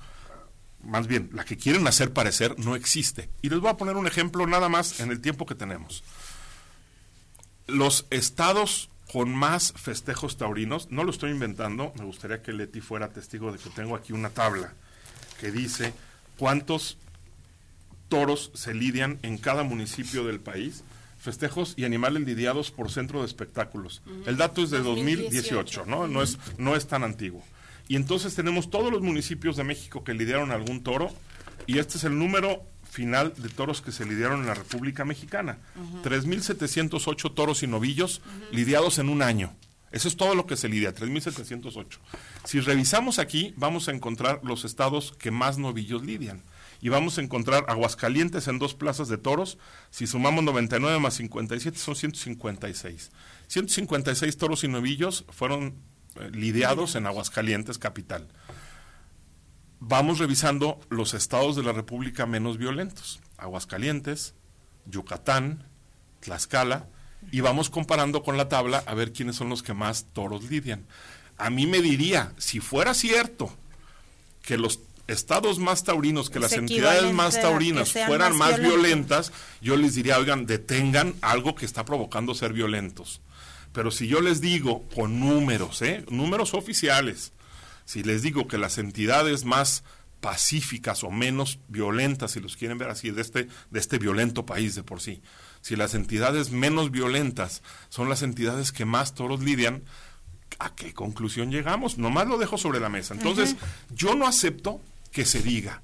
[0.82, 3.30] más bien, la que quieren hacer parecer no existe.
[3.42, 6.04] Y les voy a poner un ejemplo nada más en el tiempo que tenemos.
[7.66, 13.12] Los estados con más festejos taurinos, no lo estoy inventando, me gustaría que Leti fuera
[13.12, 14.74] testigo de que tengo aquí una tabla
[15.40, 15.94] que dice
[16.38, 16.98] cuántos
[18.08, 20.84] toros se lidian en cada municipio del país,
[21.18, 24.02] festejos y animales lidiados por centro de espectáculos.
[24.26, 26.06] El dato es de 2018, ¿no?
[26.06, 27.42] No es, no es tan antiguo.
[27.88, 31.10] Y entonces tenemos todos los municipios de México que lidiaron algún toro,
[31.66, 35.58] y este es el número final de toros que se lidiaron en la República Mexicana.
[36.04, 38.22] 3.708 toros y novillos
[38.52, 39.54] lidiados en un año.
[39.90, 41.98] Eso es todo lo que se lidia, 3.708.
[42.44, 46.44] Si revisamos aquí, vamos a encontrar los estados que más novillos lidian
[46.80, 49.56] y vamos a encontrar Aguascalientes en dos plazas de toros.
[49.90, 53.10] Si sumamos 99 más 57 son 156.
[53.46, 55.76] 156 toros y novillos fueron
[56.16, 58.28] eh, lidiados en Aguascalientes capital.
[59.80, 63.20] Vamos revisando los estados de la República menos violentos.
[63.38, 64.34] Aguascalientes,
[64.84, 65.66] Yucatán,
[66.20, 66.88] Tlaxcala,
[67.32, 70.86] y vamos comparando con la tabla a ver quiénes son los que más toros lidian.
[71.36, 73.52] A mí me diría, si fuera cierto
[74.42, 79.94] que los estados más taurinos, que las entidades más taurinas fueran más, violentas, yo les
[79.94, 83.20] diría, oigan, detengan algo que está provocando ser violentos.
[83.72, 86.04] Pero si yo les digo con números, ¿eh?
[86.08, 87.32] números oficiales,
[87.84, 89.82] si les digo que las entidades más
[90.20, 94.74] pacíficas o menos violentas, si los quieren ver así, de este, de este violento país
[94.74, 95.20] de por sí,
[95.60, 99.82] si las entidades menos violentas son las entidades que más toros lidian,
[100.58, 101.98] ¿a qué conclusión llegamos?
[101.98, 103.14] Nomás lo dejo sobre la mesa.
[103.14, 103.56] Entonces,
[103.90, 104.80] yo no acepto
[105.12, 105.82] que se diga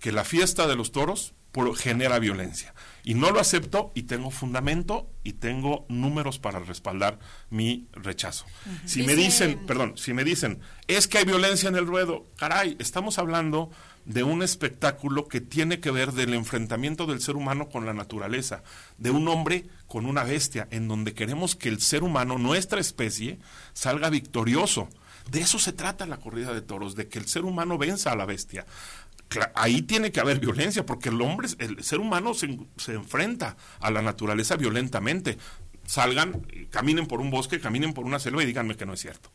[0.00, 1.34] que la fiesta de los toros
[1.76, 2.74] genera violencia.
[3.04, 7.18] Y no lo acepto y tengo fundamento y tengo números para respaldar
[7.50, 8.44] mi rechazo.
[8.84, 12.76] Si me dicen, perdón, si me dicen, es que hay violencia en el ruedo, caray,
[12.80, 13.70] estamos hablando
[14.04, 18.62] de un espectáculo que tiene que ver del enfrentamiento del ser humano con la naturaleza,
[18.98, 23.38] de un hombre con una bestia, en donde queremos que el ser humano, nuestra especie,
[23.72, 24.88] salga victorioso.
[25.30, 28.16] De eso se trata la corrida de toros, de que el ser humano venza a
[28.16, 28.66] la bestia.
[29.54, 33.90] Ahí tiene que haber violencia, porque el hombre, el ser humano se, se enfrenta a
[33.90, 35.38] la naturaleza violentamente
[35.86, 39.30] salgan, caminen por un bosque, caminen por una selva y díganme que no es cierto.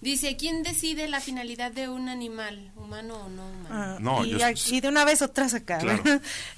[0.00, 3.68] Dice, ¿quién decide la finalidad de un animal, humano o no humano?
[3.70, 5.80] Ah, no, y, de una vez otras acá.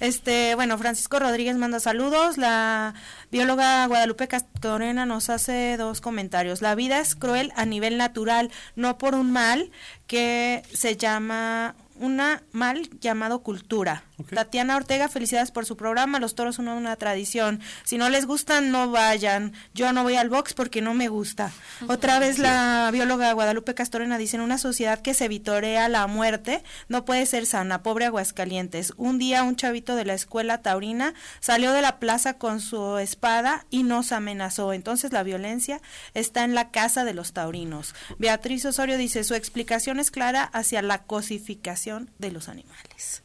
[0.00, 2.38] Este, bueno, Francisco Rodríguez manda saludos.
[2.38, 2.94] La
[3.30, 6.62] bióloga Guadalupe Castorena nos hace dos comentarios.
[6.62, 9.70] La vida es cruel a nivel natural, no por un mal
[10.06, 14.04] que se llama una mal llamado cultura.
[14.32, 16.20] Tatiana Ortega, felicidades por su programa.
[16.20, 17.60] Los toros son una tradición.
[17.84, 19.52] Si no les gustan, no vayan.
[19.74, 21.52] Yo no voy al box porque no me gusta.
[21.88, 26.62] Otra vez la bióloga Guadalupe Castorena dice, en una sociedad que se vitorea la muerte,
[26.88, 27.82] no puede ser sana.
[27.82, 28.92] Pobre Aguascalientes.
[28.96, 33.66] Un día un chavito de la escuela taurina salió de la plaza con su espada
[33.70, 34.72] y nos amenazó.
[34.72, 35.80] Entonces la violencia
[36.14, 37.94] está en la casa de los taurinos.
[38.18, 41.83] Beatriz Osorio dice, su explicación es clara hacia la cosificación
[42.18, 43.22] de los animales.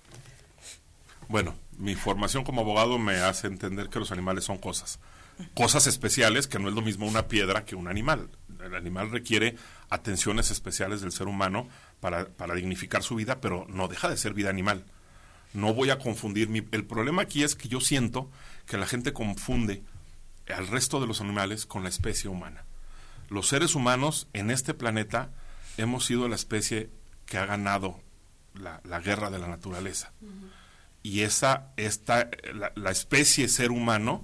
[1.30, 5.00] Bueno, mi formación como abogado me hace entender que los animales son cosas.
[5.54, 8.30] Cosas especiales, que no es lo mismo una piedra que un animal.
[8.62, 9.56] El animal requiere
[9.90, 11.70] atenciones especiales del ser humano
[12.02, 14.84] para, para dignificar su vida, pero no deja de ser vida animal.
[15.54, 16.50] No voy a confundir.
[16.50, 18.30] Mi, el problema aquí es que yo siento
[18.66, 19.84] que la gente confunde
[20.54, 22.66] al resto de los animales con la especie humana.
[23.30, 25.30] Los seres humanos en este planeta
[25.78, 26.90] hemos sido la especie
[27.26, 28.02] que ha ganado
[28.60, 30.12] la, guerra de la naturaleza
[31.04, 32.30] y esa, esta,
[32.76, 34.24] la, especie ser humano,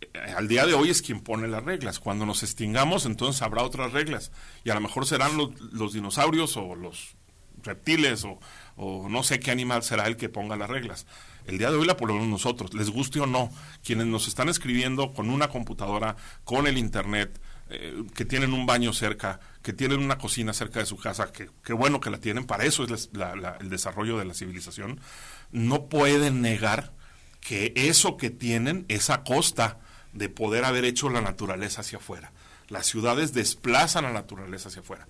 [0.00, 2.00] eh, al día de hoy es quien pone las reglas.
[2.00, 4.32] Cuando nos extingamos, entonces habrá otras reglas.
[4.64, 7.14] Y a lo mejor serán los, dinosaurios o los
[7.62, 8.40] reptiles o,
[8.76, 11.06] o, no sé qué animal será el que ponga las reglas.
[11.46, 13.50] El día de hoy la ponemos nosotros, les guste o no.
[13.84, 17.40] Quienes nos están escribiendo con una computadora, con el Internet,
[17.70, 21.72] eh, que tienen un baño cerca, que tienen una cocina cerca de su casa, que,
[21.72, 23.08] bueno que la tienen, para eso es
[23.60, 25.00] el desarrollo de la civilización,
[25.52, 26.92] no pueden negar
[27.40, 29.78] que eso que tienen es a costa
[30.12, 32.30] de poder haber hecho la naturaleza hacia afuera.
[32.68, 35.08] Las ciudades desplazan a la naturaleza hacia afuera.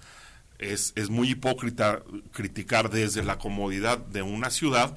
[0.60, 4.94] Es, es muy hipócrita criticar desde la comodidad de una ciudad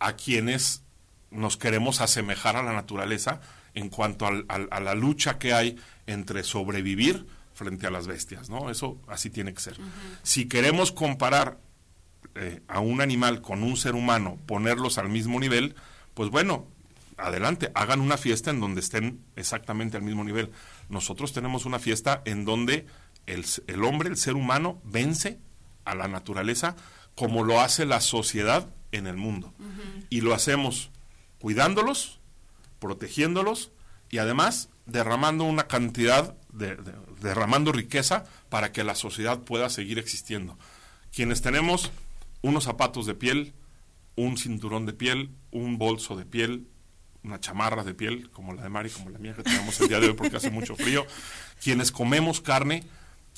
[0.00, 0.82] a quienes
[1.30, 3.40] nos queremos asemejar a la naturaleza
[3.74, 5.76] en cuanto a la lucha que hay
[6.08, 7.24] entre sobrevivir
[7.56, 8.70] frente a las bestias, ¿no?
[8.70, 9.76] Eso así tiene que ser.
[10.22, 11.58] Si queremos comparar
[12.34, 15.74] eh, a un animal con un ser humano, ponerlos al mismo nivel,
[16.12, 16.68] pues bueno,
[17.16, 20.52] adelante, hagan una fiesta en donde estén exactamente al mismo nivel.
[20.90, 22.86] Nosotros tenemos una fiesta en donde
[23.24, 25.40] el, el hombre, el ser humano, vence
[25.86, 26.76] a la naturaleza
[27.14, 29.54] como lo hace la sociedad en el mundo.
[30.10, 30.90] Y lo hacemos
[31.40, 32.20] cuidándolos,
[32.78, 33.72] protegiéndolos
[34.10, 36.76] y además derramando una cantidad de,
[37.20, 40.58] derramando riqueza para que la sociedad pueda seguir existiendo.
[41.12, 41.90] Quienes tenemos
[42.42, 43.54] unos zapatos de piel,
[44.16, 46.66] un cinturón de piel, un bolso de piel,
[47.22, 50.00] una chamarra de piel, como la de Mari, como la mía que tenemos el día
[50.00, 51.06] de hoy porque hace mucho frío,
[51.62, 52.84] quienes comemos carne,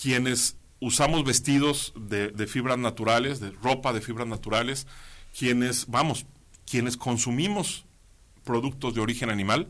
[0.00, 4.86] quienes usamos vestidos de, de fibras naturales, de ropa de fibras naturales,
[5.36, 6.26] quienes, vamos,
[6.70, 7.84] quienes consumimos
[8.44, 9.68] productos de origen animal,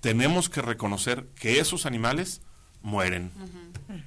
[0.00, 2.40] tenemos que reconocer que esos animales
[2.82, 3.30] mueren.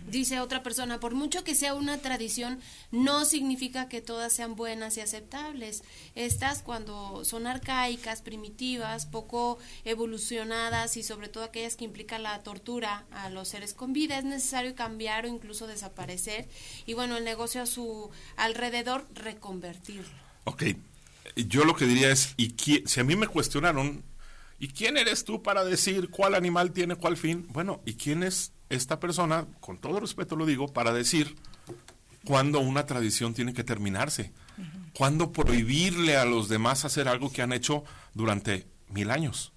[0.07, 2.59] Dice otra persona, por mucho que sea una tradición,
[2.91, 5.83] no significa que todas sean buenas y aceptables.
[6.15, 13.05] Estas cuando son arcaicas, primitivas, poco evolucionadas y sobre todo aquellas que implican la tortura
[13.11, 16.47] a los seres con vida, es necesario cambiar o incluso desaparecer
[16.85, 20.13] y bueno, el negocio a su alrededor reconvertirlo.
[20.43, 20.63] Ok,
[21.35, 22.55] yo lo que diría es, y
[22.85, 24.03] si a mí me cuestionaron,
[24.59, 27.47] ¿y quién eres tú para decir cuál animal tiene cuál fin?
[27.49, 31.35] Bueno, ¿y quién es esta persona, con todo respeto lo digo, para decir
[32.23, 34.31] cuándo una tradición tiene que terminarse?
[34.93, 39.53] ¿Cuándo prohibirle a los demás hacer algo que han hecho durante mil años?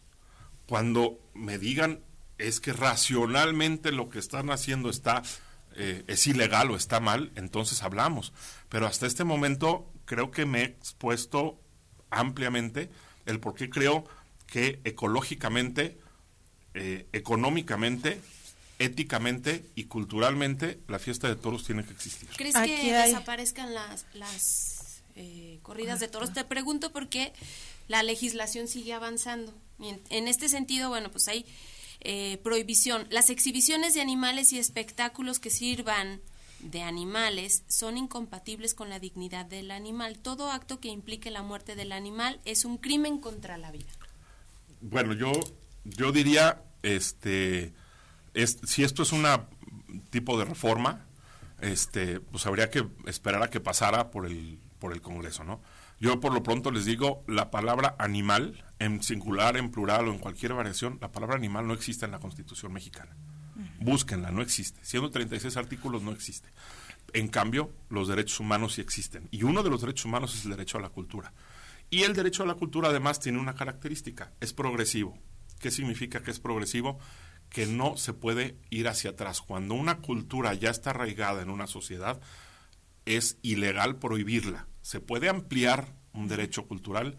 [0.67, 2.01] Cuando me digan
[2.39, 5.23] es que racionalmente lo que están haciendo está
[5.77, 8.33] eh, es ilegal o está mal, entonces hablamos.
[8.69, 11.61] Pero hasta este momento creo que me he expuesto
[12.11, 12.91] ampliamente
[13.27, 14.05] el por qué creo
[14.47, 15.99] que ecológicamente,
[16.75, 18.21] eh, económicamente,
[18.79, 22.29] éticamente y culturalmente la fiesta de toros tiene que existir.
[22.37, 26.33] ¿Crees que desaparezcan las, las eh, corridas de toros?
[26.33, 27.33] Te pregunto porque
[27.89, 29.55] la legislación sigue avanzando.
[29.81, 31.47] En, en este sentido, bueno, pues hay
[32.01, 33.07] eh, prohibición.
[33.11, 36.21] Las exhibiciones de animales y espectáculos que sirvan
[36.61, 40.19] de animales son incompatibles con la dignidad del animal.
[40.19, 43.91] Todo acto que implique la muerte del animal es un crimen contra la vida.
[44.81, 45.33] Bueno, yo,
[45.85, 47.73] yo diría, este,
[48.35, 49.25] es, si esto es un
[50.11, 51.07] tipo de reforma,
[51.61, 55.61] este, pues habría que esperar a que pasara por el, por el Congreso, ¿no?
[56.01, 60.19] Yo por lo pronto les digo, la palabra animal, en singular, en plural o en
[60.19, 63.17] cualquier variación, la palabra animal no existe en la Constitución mexicana.
[63.81, 64.81] Búsquenla, no existe.
[64.83, 66.49] Siendo 36 artículos, no existe.
[67.13, 69.29] En cambio, los derechos humanos sí existen.
[69.31, 71.33] Y uno de los derechos humanos es el derecho a la cultura.
[71.91, 75.17] Y el derecho a la cultura además tiene una característica, es progresivo.
[75.61, 76.99] ¿Qué significa que es progresivo?
[77.55, 79.41] Que no se puede ir hacia atrás.
[79.41, 82.21] Cuando una cultura ya está arraigada en una sociedad,
[83.05, 84.67] es ilegal prohibirla.
[84.83, 87.17] Se puede ampliar un derecho cultural,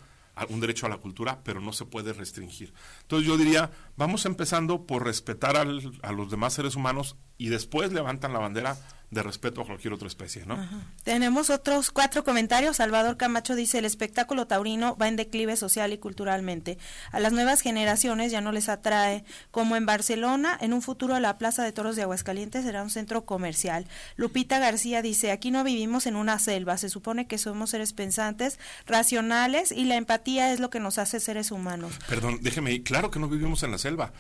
[0.50, 2.74] un derecho a la cultura, pero no se puede restringir.
[3.04, 8.34] Entonces yo diría, vamos empezando por respetar a los demás seres humanos y después levantan
[8.34, 8.78] la bandera
[9.12, 10.58] de respeto a cualquier otra especie, ¿no?
[11.04, 12.78] Tenemos otros cuatro comentarios.
[12.78, 16.78] Salvador Camacho dice, el espectáculo taurino va en declive social y culturalmente.
[17.12, 19.24] A las nuevas generaciones ya no les atrae.
[19.52, 23.26] Como en Barcelona, en un futuro la Plaza de Toros de Aguascalientes será un centro
[23.26, 23.88] comercial.
[24.16, 28.60] Lupita García dice, aquí no vivimos en una selva, se supone que somos seres pensantes,
[28.86, 31.94] racionales y la empatía es lo que nos hace seres humanos.
[32.08, 34.14] Perdón, déjeme, claro que no vivimos en la selva.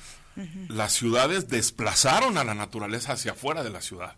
[0.67, 4.15] Las ciudades desplazaron a la naturaleza hacia afuera de la ciudad.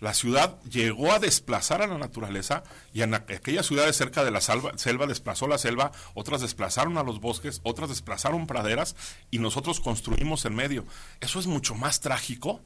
[0.00, 4.40] La ciudad llegó a desplazar a la naturaleza y en aquellas ciudades cerca de la
[4.40, 8.96] selva desplazó la selva, otras desplazaron a los bosques, otras desplazaron praderas
[9.30, 10.86] y nosotros construimos en medio.
[11.20, 12.60] Eso es mucho más trágico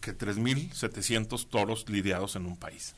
[0.00, 2.94] que 3.700 toros lidiados en un país.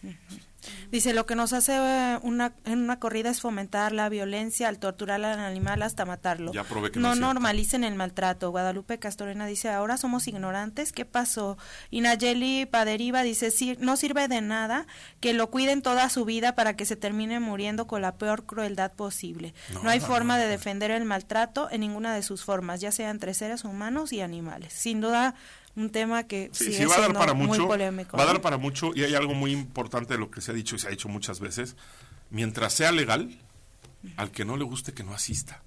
[0.91, 4.79] Dice, lo que nos hace eh, una, en una corrida es fomentar la violencia al
[4.79, 6.53] torturar al animal hasta matarlo.
[6.95, 8.51] no, normalicen el maltrato.
[8.51, 10.93] Guadalupe Castorena dice, ahora somos ignorantes.
[10.93, 11.59] ¿Qué pasó?
[11.91, 14.87] Y Nayeli Paderiva dice, sí, no sirve de nada
[15.21, 18.93] que lo cuiden toda su vida para que se termine muriendo con la peor crueldad
[18.93, 19.55] posible.
[19.83, 23.35] No, hay forma de defender el maltrato en ninguna de sus formas, ya sea entre
[23.35, 24.73] seres humanos y animales.
[24.73, 25.35] Sin duda,
[25.75, 28.17] un tema que sí, va a dar para mucho, polémico.
[28.17, 30.55] Va a dar para mucho y hay algo muy importante de lo que se ha
[30.55, 31.77] dicho y se ha dicho muchas veces.
[32.31, 33.39] Mientras sea legal,
[34.17, 35.63] al que no le guste que no asista.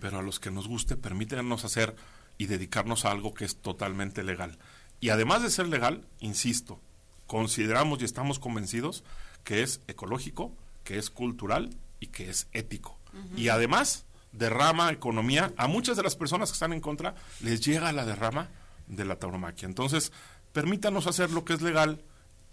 [0.00, 1.94] Pero a los que nos guste, permítanos hacer
[2.36, 4.58] y dedicarnos a algo que es totalmente legal.
[5.00, 6.80] Y además de ser legal, insisto,
[7.28, 9.04] consideramos y estamos convencidos
[9.44, 10.52] que es ecológico,
[10.82, 11.70] que es cultural
[12.00, 12.98] y que es ético.
[13.36, 15.52] Y además derrama economía.
[15.56, 18.48] A muchas de las personas que están en contra les llega la derrama
[18.92, 19.66] de la tauromaquia.
[19.66, 20.12] Entonces,
[20.52, 22.02] permítanos hacer lo que es legal,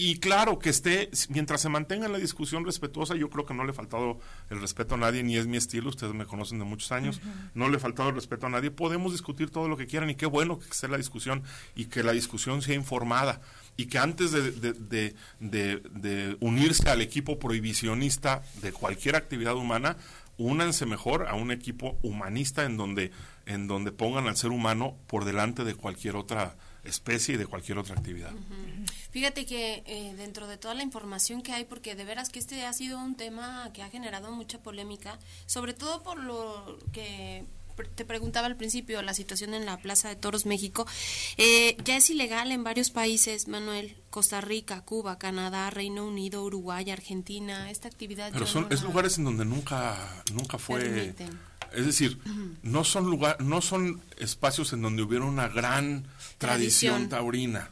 [0.02, 3.72] y claro, que esté, mientras se mantenga la discusión respetuosa, yo creo que no le
[3.72, 4.18] he faltado
[4.50, 7.20] el respeto a nadie, ni es mi estilo, ustedes me conocen de muchos años,
[7.54, 10.16] no le he faltado el respeto a nadie, podemos discutir todo lo que quieran y
[10.16, 11.44] qué bueno que esté la discusión
[11.76, 13.42] y que la discusión sea informada
[13.76, 19.98] y que antes de, de, de unirse al equipo prohibicionista de cualquier actividad humana,
[20.40, 23.12] únanse mejor a un equipo humanista en donde,
[23.50, 27.80] en donde pongan al ser humano por delante de cualquier otra especie y de cualquier
[27.80, 28.32] otra actividad.
[29.10, 32.64] Fíjate que eh, dentro de toda la información que hay, porque de veras que este
[32.66, 37.44] ha sido un tema que ha generado mucha polémica, sobre todo por lo que
[37.96, 40.86] te preguntaba al principio, la situación en la Plaza de Toros México,
[41.38, 46.92] eh, ya es ilegal en varios países, Manuel, Costa Rica, Cuba, Canadá, Reino Unido, Uruguay,
[46.92, 48.32] Argentina, esta actividad.
[48.32, 51.16] Pero son es lugares en donde nunca nunca fue
[51.74, 52.20] es decir,
[52.64, 56.06] no son lugar, no son espacios en donde hubiera una gran
[56.38, 57.72] tradición, taurina.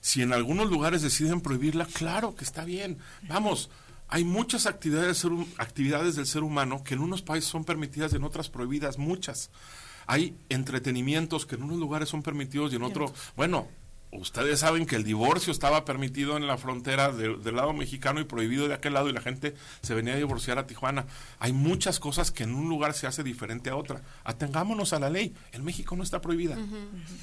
[0.00, 2.98] Si en algunos lugares deciden prohibirla, claro que está bien.
[3.22, 3.70] Vamos,
[4.08, 5.26] hay muchas actividades,
[5.58, 9.50] actividades del ser humano que en unos países son permitidas y en otras prohibidas, muchas.
[10.06, 13.68] Hay entretenimientos que en unos lugares son permitidos y en otros, bueno,
[14.14, 18.68] ustedes saben que el divorcio estaba permitido en la frontera del lado mexicano y prohibido
[18.68, 21.06] de aquel lado y la gente se venía a divorciar a Tijuana.
[21.38, 24.02] Hay muchas cosas que en un lugar se hace diferente a otra.
[24.24, 25.34] Atengámonos a la ley.
[25.52, 26.56] En México no está prohibida.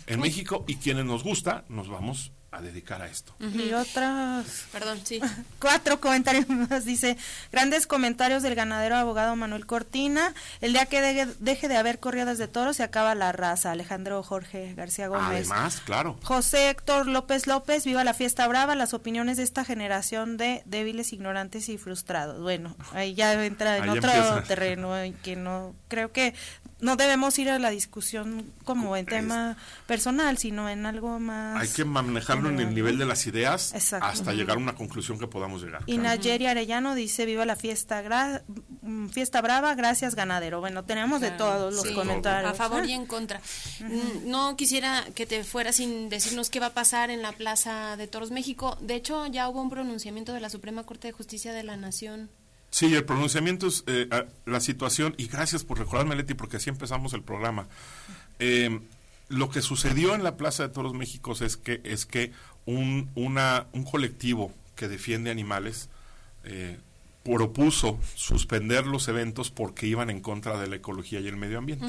[0.07, 3.33] En México y quienes nos gusta, nos vamos a dedicar a esto.
[3.39, 4.65] Y otras...
[4.73, 5.21] Perdón, sí.
[5.59, 6.83] Cuatro comentarios más.
[6.83, 7.17] Dice,
[7.49, 10.33] grandes comentarios del ganadero abogado Manuel Cortina.
[10.59, 13.71] El día que deje, de haber corridas de toros se acaba la raza.
[13.71, 15.49] Alejandro Jorge García Gómez.
[15.49, 16.19] Además, claro.
[16.23, 21.13] José Héctor López López, viva la fiesta brava, las opiniones de esta generación de débiles,
[21.13, 22.41] ignorantes y frustrados.
[22.41, 24.93] Bueno, ahí ya entra en otro terreno
[25.23, 26.33] que no, creo que
[26.81, 29.57] no debemos ir a la discusión como en tema
[29.87, 31.61] personal, sino en algo más.
[31.61, 35.27] Hay que manejarlo en el nivel de las ideas hasta llegar a una conclusión que
[35.27, 35.83] podamos llegar.
[35.85, 38.43] Y Nayeri Arellano dice: Viva la fiesta,
[38.81, 40.59] mm, fiesta brava, gracias ganadero.
[40.59, 42.51] Bueno, tenemos de todos los comentarios.
[42.51, 43.39] A favor y en contra.
[43.79, 47.95] Mm, no quisiera que te fuera sin decirnos qué va a pasar en la Plaza
[47.97, 48.77] de Toros México.
[48.81, 52.29] De hecho, ya hubo un pronunciamiento de la Suprema Corte de Justicia de la Nación
[52.71, 54.07] Sí, el pronunciamiento es eh,
[54.45, 57.67] la situación, y gracias por recordarme, Leti, porque así empezamos el programa.
[58.39, 58.79] Eh,
[59.27, 62.31] lo que sucedió en la Plaza de Toros México es que, es que
[62.65, 65.89] un, una, un colectivo que defiende animales
[66.43, 66.79] eh,
[67.23, 71.85] propuso suspender los eventos porque iban en contra de la ecología y el medio ambiente.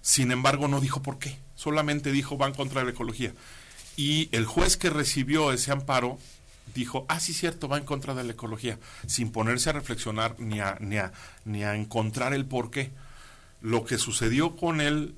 [0.00, 3.32] Sin embargo, no dijo por qué, solamente dijo van contra la ecología.
[3.96, 6.18] Y el juez que recibió ese amparo
[6.74, 10.60] dijo, ah, sí, cierto, va en contra de la ecología, sin ponerse a reflexionar ni
[10.60, 11.12] a, ni a,
[11.44, 12.90] ni a encontrar el por qué.
[13.60, 15.14] Lo que sucedió con él,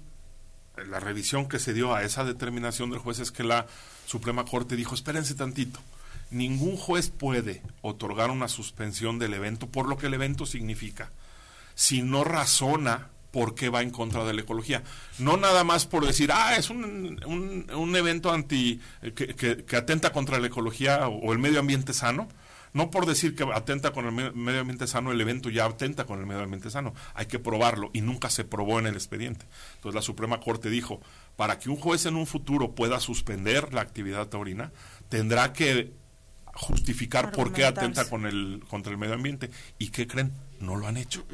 [0.88, 3.66] la revisión que se dio a esa determinación del juez es que la
[4.06, 5.80] Suprema Corte dijo, espérense tantito,
[6.30, 11.10] ningún juez puede otorgar una suspensión del evento por lo que el evento significa,
[11.74, 14.82] si no razona por qué va en contra de la ecología.
[15.18, 17.20] No nada más por decir, ah, es un,
[17.70, 22.28] un, evento anti eh, que, atenta contra la ecología o, el medio ambiente sano.
[22.72, 26.18] No por decir que atenta con el medio ambiente sano, el evento ya atenta con
[26.18, 26.94] el medio ambiente sano.
[27.12, 29.44] Hay que probarlo y nunca se probó en el expediente.
[29.74, 31.02] Entonces la Suprema Corte dijo,
[31.36, 34.72] para que un juez en un futuro pueda suspender la actividad taurina,
[35.10, 35.92] tendrá que
[36.54, 39.50] justificar por qué atenta con el, contra el medio ambiente.
[39.78, 40.32] ¿Y qué creen?
[40.58, 41.26] No lo han hecho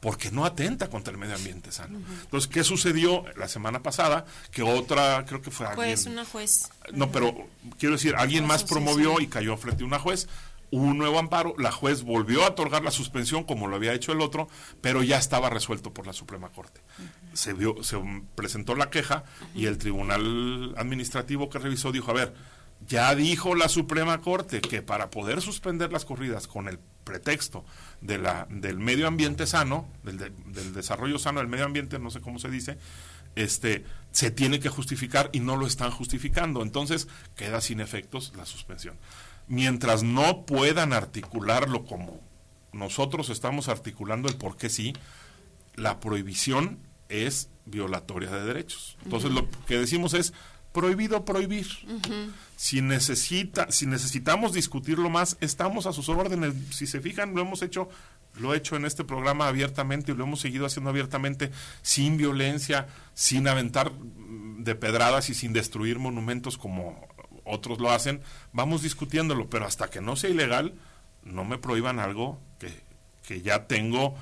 [0.00, 2.00] porque no atenta contra el medio ambiente sano.
[2.22, 4.24] Entonces, ¿qué sucedió la semana pasada?
[4.50, 5.88] Que otra, creo que fue alguien...
[5.88, 6.70] Pues una juez.
[6.92, 7.34] No, pero
[7.78, 10.28] quiero decir, alguien más promovió y cayó frente a una juez.
[10.70, 14.12] Hubo un nuevo amparo, la juez volvió a otorgar la suspensión como lo había hecho
[14.12, 14.48] el otro,
[14.80, 16.80] pero ya estaba resuelto por la Suprema Corte.
[17.34, 17.96] Se vio, se
[18.34, 19.24] presentó la queja
[19.54, 22.34] y el tribunal administrativo que revisó dijo, a ver,
[22.86, 27.64] ya dijo la Suprema Corte que para poder suspender las corridas con el pretexto
[28.00, 32.20] de la, del medio ambiente sano, del, del, desarrollo sano del medio ambiente, no sé
[32.20, 32.78] cómo se dice,
[33.36, 36.62] este, se tiene que justificar y no lo están justificando.
[36.62, 37.06] Entonces
[37.36, 38.96] queda sin efectos la suspensión.
[39.46, 42.20] Mientras no puedan articularlo como
[42.72, 44.92] nosotros estamos articulando el por qué sí,
[45.76, 48.96] la prohibición es violatoria de derechos.
[49.04, 50.32] Entonces lo que decimos es,
[50.76, 51.66] prohibido prohibir.
[52.54, 56.52] Si necesita, si necesitamos discutirlo más, estamos a sus órdenes.
[56.70, 57.88] Si se fijan, lo hemos hecho,
[58.34, 61.50] lo he hecho en este programa abiertamente y lo hemos seguido haciendo abiertamente,
[61.80, 67.08] sin violencia, sin aventar de pedradas y sin destruir monumentos como
[67.44, 68.20] otros lo hacen.
[68.52, 70.74] Vamos discutiéndolo, pero hasta que no sea ilegal,
[71.22, 72.70] no me prohíban algo que,
[73.26, 74.14] que ya tengo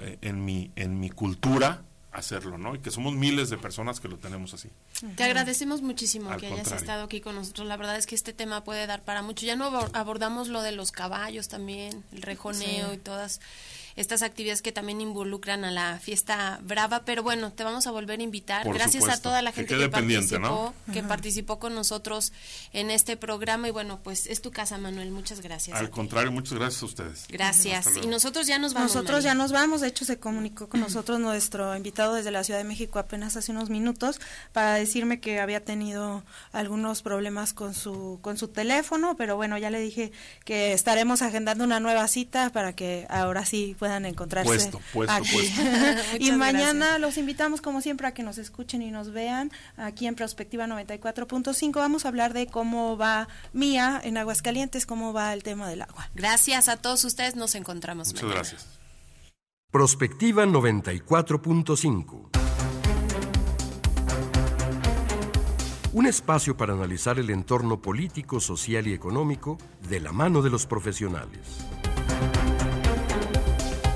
[0.00, 2.74] eh, en mi en mi cultura hacerlo, ¿no?
[2.74, 4.68] Y que somos miles de personas que lo tenemos así.
[5.16, 7.66] Te agradecemos muchísimo que hayas estado aquí con nosotros.
[7.66, 9.46] La verdad es que este tema puede dar para mucho.
[9.46, 13.40] Ya no abordamos lo de los caballos también, el rejoneo y todas
[13.96, 18.20] estas actividades que también involucran a la fiesta brava, pero bueno, te vamos a volver
[18.20, 18.72] a invitar.
[18.72, 22.32] Gracias a toda la gente que, participó, que participó con nosotros
[22.72, 25.10] en este programa y bueno, pues es tu casa, Manuel.
[25.10, 25.76] Muchas gracias.
[25.76, 27.26] Al contrario, muchas gracias a ustedes.
[27.28, 27.88] Gracias.
[28.02, 28.94] Y nosotros ya nos vamos.
[28.94, 29.80] Nosotros ya nos vamos.
[29.80, 33.52] De hecho, se comunicó con nosotros nuestro invitado desde la Ciudad de México apenas hace
[33.52, 34.20] unos minutos
[34.52, 36.22] para decirme que había tenido
[36.52, 40.12] algunos problemas con su con su teléfono, pero bueno, ya le dije
[40.44, 45.60] que estaremos agendando una nueva cita para que ahora sí puedan encontrarse puesto, puesto, Puesto.
[46.20, 50.14] y mañana los invitamos como siempre a que nos escuchen y nos vean aquí en
[50.14, 51.72] Prospectiva 94.5.
[51.74, 56.08] Vamos a hablar de cómo va Mía en Aguascalientes, cómo va el tema del agua.
[56.14, 58.68] Gracias a todos ustedes, nos encontramos Muchas gracias.
[59.72, 62.28] Prospectiva 94.5
[65.92, 69.58] Un espacio para analizar el entorno político, social y económico
[69.88, 71.66] de la mano de los profesionales.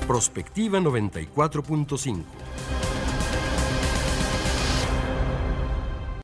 [0.07, 2.86] Prospectiva 94.5.